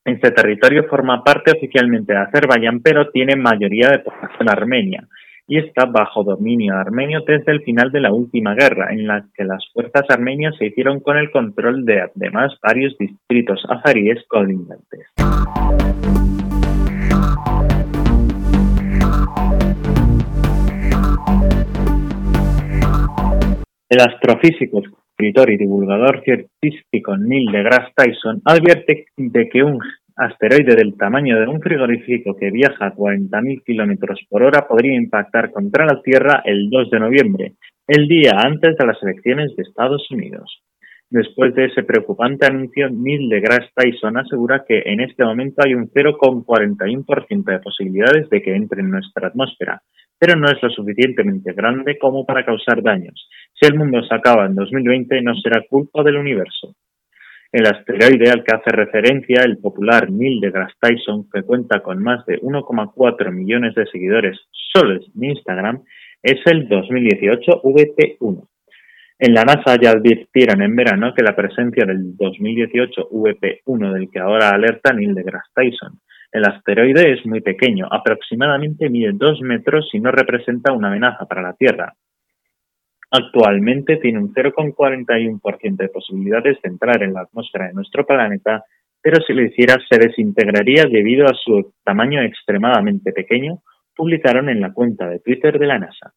Este 0.04 0.30
territorio 0.30 0.84
forma 0.84 1.24
parte 1.24 1.50
oficialmente 1.56 2.12
de 2.12 2.20
Azerbaiyán, 2.20 2.80
pero 2.82 3.10
tiene 3.10 3.36
mayoría 3.36 3.88
de 3.88 4.00
población 4.00 4.48
armenia, 4.48 5.08
y 5.46 5.58
está 5.58 5.84
bajo 5.86 6.24
dominio 6.24 6.74
armenio 6.76 7.20
desde 7.26 7.52
el 7.52 7.62
final 7.62 7.90
de 7.92 8.00
la 8.00 8.12
última 8.12 8.54
guerra, 8.54 8.92
en 8.92 9.06
la 9.06 9.26
que 9.34 9.44
las 9.44 9.64
fuerzas 9.72 10.04
armenias 10.08 10.56
se 10.58 10.66
hicieron 10.66 11.00
con 11.00 11.18
el 11.18 11.30
control 11.30 11.84
de 11.84 12.00
además 12.00 12.56
varios 12.62 12.96
distritos 12.98 13.62
azaríes 13.68 14.24
colindantes. 14.28 15.06
El 23.90 24.00
astrofísico, 24.00 24.82
escritor 25.10 25.50
y 25.50 25.56
divulgador 25.56 26.22
científico 26.24 27.16
Neil 27.16 27.52
deGrasse 27.52 27.92
Tyson 27.94 28.42
advierte 28.44 29.06
de 29.16 29.48
que 29.48 29.62
un 29.62 29.78
asteroide 30.16 30.76
del 30.76 30.96
tamaño 30.96 31.38
de 31.40 31.46
un 31.46 31.60
frigorífico 31.60 32.36
que 32.36 32.50
viaja 32.50 32.86
a 32.86 32.94
40.000 32.94 33.62
kilómetros 33.64 34.20
por 34.28 34.42
hora 34.42 34.66
podría 34.66 34.94
impactar 34.94 35.50
contra 35.50 35.86
la 35.86 36.00
Tierra 36.02 36.42
el 36.44 36.70
2 36.70 36.90
de 36.90 37.00
noviembre, 37.00 37.52
el 37.88 38.06
día 38.06 38.32
antes 38.36 38.76
de 38.76 38.86
las 38.86 39.02
elecciones 39.02 39.54
de 39.56 39.62
Estados 39.62 40.08
Unidos. 40.10 40.62
Después 41.10 41.54
de 41.54 41.66
ese 41.66 41.82
preocupante 41.82 42.46
anuncio, 42.46 42.88
Neil 42.90 43.28
deGrasse 43.28 43.70
Tyson 43.74 44.16
asegura 44.16 44.64
que 44.66 44.82
en 44.86 45.00
este 45.00 45.24
momento 45.24 45.62
hay 45.64 45.74
un 45.74 45.88
0,41% 45.90 47.44
de 47.44 47.58
posibilidades 47.60 48.28
de 48.30 48.42
que 48.42 48.54
entre 48.54 48.80
en 48.80 48.90
nuestra 48.90 49.28
atmósfera, 49.28 49.82
pero 50.18 50.34
no 50.38 50.48
es 50.48 50.62
lo 50.62 50.70
suficientemente 50.70 51.52
grande 51.52 51.98
como 51.98 52.24
para 52.24 52.44
causar 52.44 52.82
daños. 52.82 53.28
Si 53.52 53.66
el 53.66 53.78
mundo 53.78 54.02
se 54.02 54.14
acaba 54.14 54.46
en 54.46 54.54
2020, 54.54 55.20
no 55.22 55.34
será 55.36 55.62
culpa 55.68 56.02
del 56.02 56.16
universo. 56.16 56.74
El 57.54 57.66
asteroide 57.66 58.32
al 58.32 58.42
que 58.42 58.52
hace 58.52 58.70
referencia 58.70 59.44
el 59.44 59.58
popular 59.58 60.10
Neil 60.10 60.40
deGrasse 60.40 60.74
Tyson, 60.80 61.30
que 61.32 61.44
cuenta 61.44 61.78
con 61.84 62.02
más 62.02 62.26
de 62.26 62.40
1,4 62.40 63.30
millones 63.30 63.76
de 63.76 63.86
seguidores 63.86 64.36
solo 64.50 64.94
en 64.94 65.24
Instagram, 65.24 65.84
es 66.20 66.40
el 66.46 66.68
2018 66.68 67.62
VP1. 67.62 68.48
En 69.20 69.34
la 69.34 69.44
NASA 69.44 69.76
ya 69.80 69.92
advirtieron 69.92 70.62
en 70.62 70.74
verano 70.74 71.14
que 71.14 71.22
la 71.22 71.36
presencia 71.36 71.86
del 71.86 72.16
2018 72.16 73.10
VP1 73.10 73.92
del 73.92 74.10
que 74.10 74.18
ahora 74.18 74.48
alerta 74.48 74.92
Neil 74.92 75.14
deGrasse 75.14 75.52
Tyson 75.54 76.00
el 76.34 76.44
asteroide 76.46 77.12
es 77.12 77.24
muy 77.24 77.40
pequeño, 77.40 77.86
aproximadamente 77.88 78.90
mide 78.90 79.12
2 79.14 79.40
metros 79.42 79.88
y 79.92 80.00
no 80.00 80.10
representa 80.10 80.72
una 80.72 80.88
amenaza 80.88 81.26
para 81.26 81.42
la 81.42 81.52
Tierra. 81.52 81.94
Actualmente 83.16 83.98
tiene 83.98 84.18
un 84.18 84.34
0,41% 84.34 85.76
de 85.76 85.88
posibilidades 85.88 86.60
de 86.60 86.68
entrar 86.68 87.00
en 87.04 87.12
la 87.12 87.20
atmósfera 87.20 87.68
de 87.68 87.72
nuestro 87.72 88.04
planeta, 88.04 88.64
pero 89.00 89.20
si 89.20 89.32
lo 89.32 89.42
hiciera 89.42 89.76
se 89.88 89.98
desintegraría 90.00 90.86
debido 90.90 91.26
a 91.26 91.34
su 91.34 91.74
tamaño 91.84 92.20
extremadamente 92.22 93.12
pequeño, 93.12 93.58
publicaron 93.94 94.48
en 94.48 94.60
la 94.60 94.72
cuenta 94.72 95.08
de 95.08 95.20
Twitter 95.20 95.60
de 95.60 95.66
la 95.66 95.78
NASA. 95.78 96.12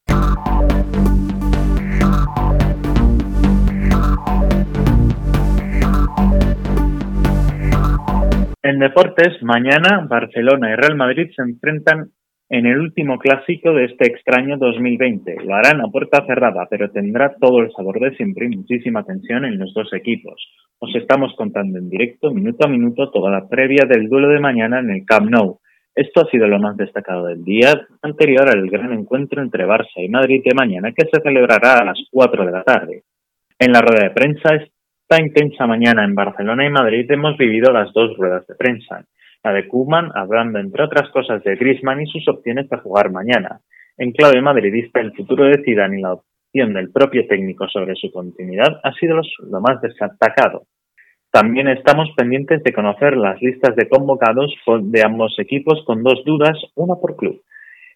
En 8.63 8.79
deportes, 8.79 9.43
mañana 9.43 10.03
Barcelona 10.09 10.71
y 10.71 10.75
Real 10.75 10.95
Madrid 10.95 11.29
se 11.35 11.43
enfrentan 11.43 12.09
en 12.49 12.65
el 12.65 12.79
último 12.79 13.19
clásico 13.19 13.73
de 13.73 13.85
este 13.85 14.07
extraño 14.07 14.57
2020. 14.57 15.37
Lo 15.43 15.55
harán 15.55 15.81
a 15.81 15.91
puerta 15.91 16.25
cerrada, 16.25 16.65
pero 16.69 16.89
tendrá 16.91 17.35
todo 17.39 17.59
el 17.59 17.71
sabor 17.73 17.99
de 17.99 18.15
siempre 18.15 18.45
y 18.45 18.55
muchísima 18.55 19.03
tensión 19.03 19.43
en 19.45 19.59
los 19.59 19.73
dos 19.73 19.91
equipos. 19.93 20.47
Os 20.79 20.95
estamos 20.95 21.33
contando 21.35 21.77
en 21.77 21.89
directo, 21.89 22.31
minuto 22.31 22.65
a 22.65 22.69
minuto, 22.69 23.11
toda 23.11 23.31
la 23.31 23.47
previa 23.47 23.85
del 23.87 24.07
duelo 24.07 24.29
de 24.29 24.39
mañana 24.39 24.79
en 24.79 24.91
el 24.91 25.05
Camp 25.05 25.29
Nou. 25.29 25.59
Esto 25.93 26.21
ha 26.21 26.29
sido 26.29 26.47
lo 26.47 26.59
más 26.59 26.77
destacado 26.77 27.25
del 27.25 27.43
día 27.43 27.73
anterior 28.01 28.47
al 28.47 28.69
gran 28.69 28.93
encuentro 28.93 29.41
entre 29.41 29.65
Barça 29.65 29.97
y 29.97 30.07
Madrid 30.07 30.41
de 30.45 30.53
mañana, 30.53 30.93
que 30.95 31.07
se 31.11 31.21
celebrará 31.21 31.79
a 31.79 31.85
las 31.85 31.99
4 32.11 32.45
de 32.45 32.51
la 32.51 32.63
tarde. 32.63 33.03
En 33.59 33.71
la 33.71 33.81
rueda 33.81 34.07
de 34.07 34.13
prensa 34.13 34.53
esta 34.53 35.21
intensa 35.21 35.65
mañana 35.65 36.05
en 36.05 36.13
Barcelona 36.13 36.65
y 36.65 36.69
Madrid 36.69 37.09
hemos 37.09 37.35
vivido 37.37 37.73
las 37.73 37.91
dos 37.93 38.15
ruedas 38.15 38.45
de 38.45 38.55
prensa. 38.55 39.05
La 39.43 39.53
de 39.53 39.67
Koeman, 39.67 40.11
hablando 40.15 40.59
entre 40.59 40.83
otras 40.83 41.09
cosas 41.09 41.43
de 41.43 41.55
Griezmann 41.55 42.01
y 42.01 42.07
sus 42.07 42.27
opciones 42.27 42.67
para 42.67 42.81
jugar 42.81 43.11
mañana. 43.11 43.61
En 43.97 44.11
clave 44.11 44.41
madridista, 44.41 44.99
el 44.99 45.13
futuro 45.13 45.45
de 45.45 45.63
Zidane 45.63 45.99
y 45.99 46.01
la 46.01 46.13
opción 46.13 46.73
del 46.73 46.91
propio 46.91 47.27
técnico 47.27 47.67
sobre 47.67 47.95
su 47.95 48.11
continuidad 48.11 48.79
ha 48.83 48.91
sido 48.93 49.19
lo 49.49 49.61
más 49.61 49.81
destacado. 49.81 50.67
También 51.31 51.67
estamos 51.67 52.09
pendientes 52.15 52.63
de 52.63 52.73
conocer 52.73 53.17
las 53.17 53.41
listas 53.41 53.75
de 53.75 53.87
convocados 53.89 54.53
de 54.81 55.03
ambos 55.03 55.35
equipos 55.39 55.83
con 55.85 56.03
dos 56.03 56.23
dudas, 56.25 56.57
una 56.75 56.95
por 56.95 57.15
club. 57.15 57.41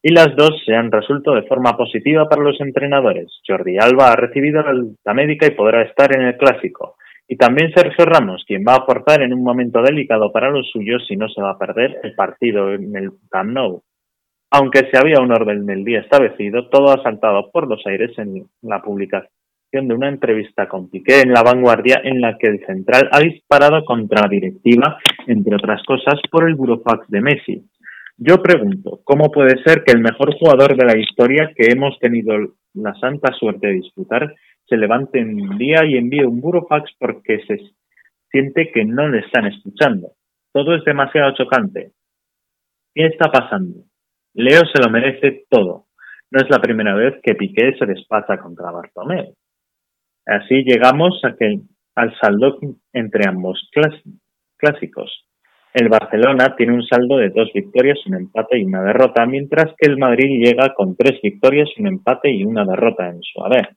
Y 0.04 0.14
las 0.14 0.36
dos 0.36 0.62
se 0.66 0.76
han 0.76 0.92
resuelto 0.92 1.34
de 1.34 1.44
forma 1.44 1.78
positiva 1.78 2.28
para 2.28 2.42
los 2.42 2.60
entrenadores. 2.60 3.40
Jordi 3.48 3.78
Alba 3.78 4.12
ha 4.12 4.16
recibido 4.16 4.64
la 5.06 5.14
médica 5.14 5.46
y 5.46 5.52
podrá 5.52 5.84
estar 5.84 6.16
en 6.16 6.24
el 6.24 6.38
clásico. 6.38 6.98
Y 7.32 7.38
también 7.38 7.72
Sergio 7.74 8.04
Ramos, 8.04 8.44
quien 8.46 8.66
va 8.68 8.74
a 8.74 8.80
aportar 8.80 9.22
en 9.22 9.34
un 9.34 9.42
momento 9.42 9.82
delicado 9.82 10.34
para 10.34 10.50
los 10.50 10.70
suyos 10.70 11.06
si 11.08 11.16
no 11.16 11.30
se 11.30 11.42
va 11.42 11.52
a 11.52 11.58
perder 11.58 12.02
el 12.04 12.14
partido 12.14 12.74
en 12.74 12.94
el 12.94 13.12
Camp 13.30 13.52
Nou. 13.54 13.84
Aunque 14.52 14.90
se 14.92 14.98
había 14.98 15.22
un 15.22 15.32
orden 15.32 15.66
del 15.66 15.86
día 15.86 16.02
establecido, 16.02 16.68
todo 16.68 16.92
ha 16.92 17.02
saltado 17.02 17.50
por 17.50 17.70
los 17.70 17.82
aires 17.88 18.12
en 18.18 18.48
la 18.62 18.82
publicación 18.82 19.30
de 19.72 19.94
una 19.94 20.10
entrevista 20.10 20.68
con 20.68 20.90
Piqué 20.90 21.22
en 21.22 21.32
La 21.32 21.42
Vanguardia 21.42 22.02
en 22.04 22.20
la 22.20 22.38
que 22.38 22.48
el 22.48 22.66
central 22.66 23.08
ha 23.14 23.22
disparado 23.22 23.86
contra 23.86 24.24
la 24.24 24.28
directiva, 24.28 24.98
entre 25.26 25.56
otras 25.56 25.82
cosas, 25.84 26.16
por 26.30 26.50
el 26.50 26.56
burofax 26.56 27.08
de 27.08 27.22
Messi. 27.22 27.64
Yo 28.18 28.44
pregunto, 28.44 29.00
¿cómo 29.06 29.32
puede 29.32 29.56
ser 29.64 29.86
que 29.86 29.94
el 29.94 30.02
mejor 30.02 30.36
jugador 30.38 30.76
de 30.76 30.86
la 30.86 30.98
historia 30.98 31.54
que 31.56 31.72
hemos 31.72 31.98
tenido 32.00 32.34
la 32.74 32.94
santa 32.96 33.32
suerte 33.40 33.68
de 33.68 33.74
disfrutar 33.74 34.36
se 34.72 34.78
levante 34.78 35.20
un 35.22 35.58
día 35.58 35.84
y 35.86 35.98
envíe 35.98 36.24
un 36.24 36.40
burofax 36.40 36.92
porque 36.98 37.40
se 37.46 37.58
siente 38.32 38.72
que 38.72 38.86
no 38.86 39.10
le 39.10 39.20
están 39.20 39.46
escuchando. 39.46 40.14
Todo 40.54 40.76
es 40.76 40.86
demasiado 40.86 41.34
chocante. 41.36 41.92
¿Qué 42.96 43.08
está 43.08 43.30
pasando? 43.30 43.84
Leo 44.34 44.62
se 44.74 44.82
lo 44.82 44.90
merece 44.90 45.44
todo. 45.50 45.88
No 46.32 46.42
es 46.42 46.50
la 46.50 46.60
primera 46.60 46.96
vez 46.96 47.16
que 47.22 47.36
Piqué 47.36 47.76
se 47.78 47.86
despacha 47.86 48.38
contra 48.38 48.72
Bartomeu. 48.72 49.34
Así 50.26 50.64
llegamos 50.64 51.20
a 51.26 51.36
que, 51.36 51.60
al 51.96 52.18
saldo 52.18 52.58
entre 52.94 53.28
ambos 53.28 53.70
clásicos. 54.58 55.28
El 55.74 55.88
Barcelona 55.88 56.54
tiene 56.58 56.74
un 56.74 56.84
saldo 56.84 57.16
de 57.16 57.30
dos 57.30 57.50
victorias, 57.54 57.98
un 58.06 58.16
empate 58.16 58.60
y 58.60 58.66
una 58.66 58.84
derrota, 58.84 59.26
mientras 59.26 59.74
que 59.78 59.90
el 59.90 59.98
Madrid 59.98 60.44
llega 60.44 60.74
con 60.74 60.98
tres 60.98 61.22
victorias, 61.24 61.70
un 61.78 61.88
empate 61.88 62.30
y 62.30 62.44
una 62.44 62.66
derrota 62.66 63.08
en 63.08 63.22
su 63.22 63.42
haber. 63.42 63.70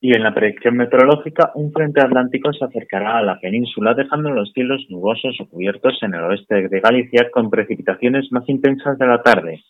Y 0.00 0.16
en 0.16 0.22
la 0.24 0.34
predicción 0.34 0.76
meteorológica, 0.76 1.52
un 1.54 1.70
frente 1.70 2.00
atlántico 2.00 2.52
se 2.52 2.64
acercará 2.64 3.18
a 3.18 3.22
la 3.22 3.38
península, 3.38 3.94
dejando 3.94 4.30
los 4.30 4.50
cielos 4.52 4.84
nubosos 4.88 5.36
o 5.40 5.48
cubiertos 5.48 5.96
en 6.02 6.14
el 6.14 6.22
oeste 6.24 6.68
de 6.68 6.80
Galicia 6.80 7.30
con 7.30 7.50
precipitaciones 7.50 8.32
más 8.32 8.48
intensas 8.48 8.98
de 8.98 9.06
la 9.06 9.22
tarde 9.22 9.62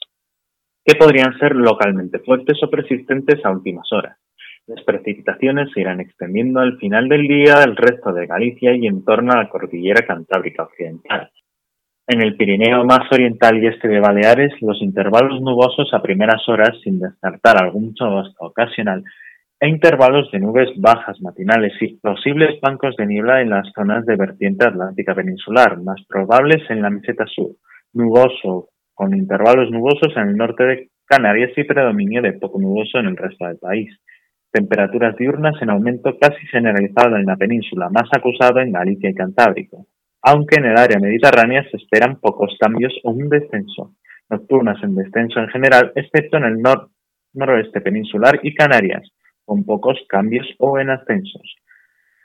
que 0.88 0.94
podrían 0.94 1.38
ser 1.38 1.54
localmente 1.54 2.18
fuertes 2.20 2.56
o 2.62 2.70
persistentes 2.70 3.44
a 3.44 3.50
últimas 3.50 3.92
horas. 3.92 4.16
Las 4.66 4.82
precipitaciones 4.84 5.68
se 5.74 5.82
irán 5.82 6.00
extendiendo 6.00 6.60
al 6.60 6.78
final 6.78 7.10
del 7.10 7.28
día 7.28 7.62
al 7.62 7.76
resto 7.76 8.10
de 8.14 8.26
Galicia 8.26 8.74
y 8.74 8.86
en 8.86 9.04
torno 9.04 9.32
a 9.32 9.42
la 9.42 9.50
cordillera 9.50 10.06
cantábrica 10.06 10.62
occidental. 10.62 11.30
En 12.06 12.22
el 12.22 12.38
Pirineo 12.38 12.86
más 12.86 13.00
oriental 13.12 13.62
y 13.62 13.66
este 13.66 13.86
de 13.86 14.00
Baleares, 14.00 14.54
los 14.62 14.80
intervalos 14.80 15.42
nubosos 15.42 15.92
a 15.92 16.00
primeras 16.00 16.48
horas, 16.48 16.74
sin 16.82 17.00
descartar 17.00 17.62
algún 17.62 17.92
chubasco 17.92 18.46
ocasional, 18.46 19.04
e 19.60 19.68
intervalos 19.68 20.30
de 20.30 20.40
nubes 20.40 20.70
bajas 20.78 21.20
matinales 21.20 21.74
y 21.82 21.98
posibles 21.98 22.58
bancos 22.62 22.96
de 22.96 23.04
niebla 23.04 23.42
en 23.42 23.50
las 23.50 23.70
zonas 23.74 24.06
de 24.06 24.16
vertiente 24.16 24.66
atlántica 24.66 25.14
peninsular, 25.14 25.76
más 25.82 26.00
probables 26.08 26.62
en 26.70 26.80
la 26.80 26.88
meseta 26.88 27.26
sur, 27.26 27.50
nuboso 27.92 28.70
con 28.98 29.14
intervalos 29.14 29.70
nubosos 29.70 30.12
en 30.16 30.30
el 30.30 30.36
norte 30.36 30.64
de 30.64 30.90
Canarias 31.06 31.52
y 31.56 31.62
predominio 31.62 32.20
de 32.20 32.32
poco 32.32 32.58
nuboso 32.58 32.98
en 32.98 33.06
el 33.06 33.16
resto 33.16 33.46
del 33.46 33.56
país. 33.56 33.88
Temperaturas 34.50 35.14
diurnas 35.16 35.54
en 35.62 35.70
aumento 35.70 36.18
casi 36.20 36.44
generalizado 36.48 37.16
en 37.16 37.24
la 37.24 37.36
península, 37.36 37.90
más 37.90 38.08
acusado 38.10 38.58
en 38.58 38.72
Galicia 38.72 39.08
y 39.08 39.14
Cantábrico, 39.14 39.86
aunque 40.20 40.56
en 40.58 40.64
el 40.64 40.76
área 40.76 40.98
mediterránea 40.98 41.62
se 41.70 41.76
esperan 41.76 42.18
pocos 42.18 42.56
cambios 42.58 42.92
o 43.04 43.12
un 43.12 43.28
descenso. 43.28 43.94
Nocturnas 44.28 44.82
en 44.82 44.96
descenso 44.96 45.38
en 45.38 45.48
general, 45.48 45.92
excepto 45.94 46.38
en 46.38 46.44
el 46.46 46.56
noroeste 47.34 47.80
peninsular 47.80 48.40
y 48.42 48.52
Canarias, 48.52 49.08
con 49.44 49.62
pocos 49.64 49.96
cambios 50.08 50.48
o 50.58 50.80
en 50.80 50.90
ascensos 50.90 51.54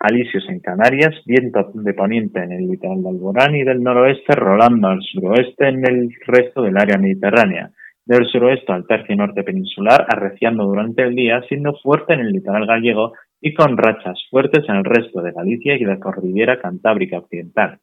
alisios 0.03 0.43
en 0.49 0.59
Canarias, 0.59 1.15
viento 1.25 1.71
de 1.73 1.93
poniente 1.93 2.43
en 2.43 2.51
el 2.51 2.67
litoral 2.67 3.01
de 3.01 3.09
Alborán 3.09 3.55
y 3.55 3.63
del 3.63 3.81
noroeste, 3.81 4.35
rolando 4.35 4.89
al 4.89 5.01
suroeste 5.01 5.69
en 5.69 5.87
el 5.87 6.09
resto 6.27 6.61
del 6.61 6.77
área 6.77 6.97
mediterránea. 6.97 7.71
Del 8.05 8.25
suroeste 8.27 8.73
al 8.73 8.85
tercio 8.85 9.15
norte 9.15 9.43
peninsular, 9.43 10.05
arreciando 10.09 10.65
durante 10.65 11.03
el 11.03 11.15
día, 11.15 11.41
siendo 11.47 11.73
fuerte 11.81 12.13
en 12.13 12.19
el 12.19 12.33
litoral 12.33 12.67
gallego 12.67 13.13
y 13.39 13.53
con 13.53 13.77
rachas 13.77 14.19
fuertes 14.29 14.67
en 14.67 14.75
el 14.75 14.83
resto 14.83 15.21
de 15.21 15.31
Galicia 15.31 15.75
y 15.75 15.85
la 15.85 15.99
cordillera 15.99 16.59
cantábrica 16.59 17.19
occidental. 17.19 17.79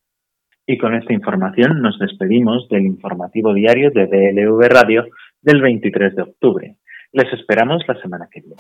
Y 0.67 0.77
con 0.77 0.95
esta 0.95 1.15
información 1.15 1.81
nos 1.81 1.99
despedimos 1.99 2.69
del 2.69 2.85
informativo 2.85 3.55
diario 3.55 3.91
de 3.91 4.07
DLV 4.07 4.61
Radio 4.69 5.07
del 5.41 5.63
23 5.63 6.15
de 6.17 6.23
octubre. 6.23 6.77
Les 7.13 7.33
esperamos 7.33 7.83
la 7.89 7.99
semana 8.03 8.29
que 8.31 8.41
viene. 8.41 8.57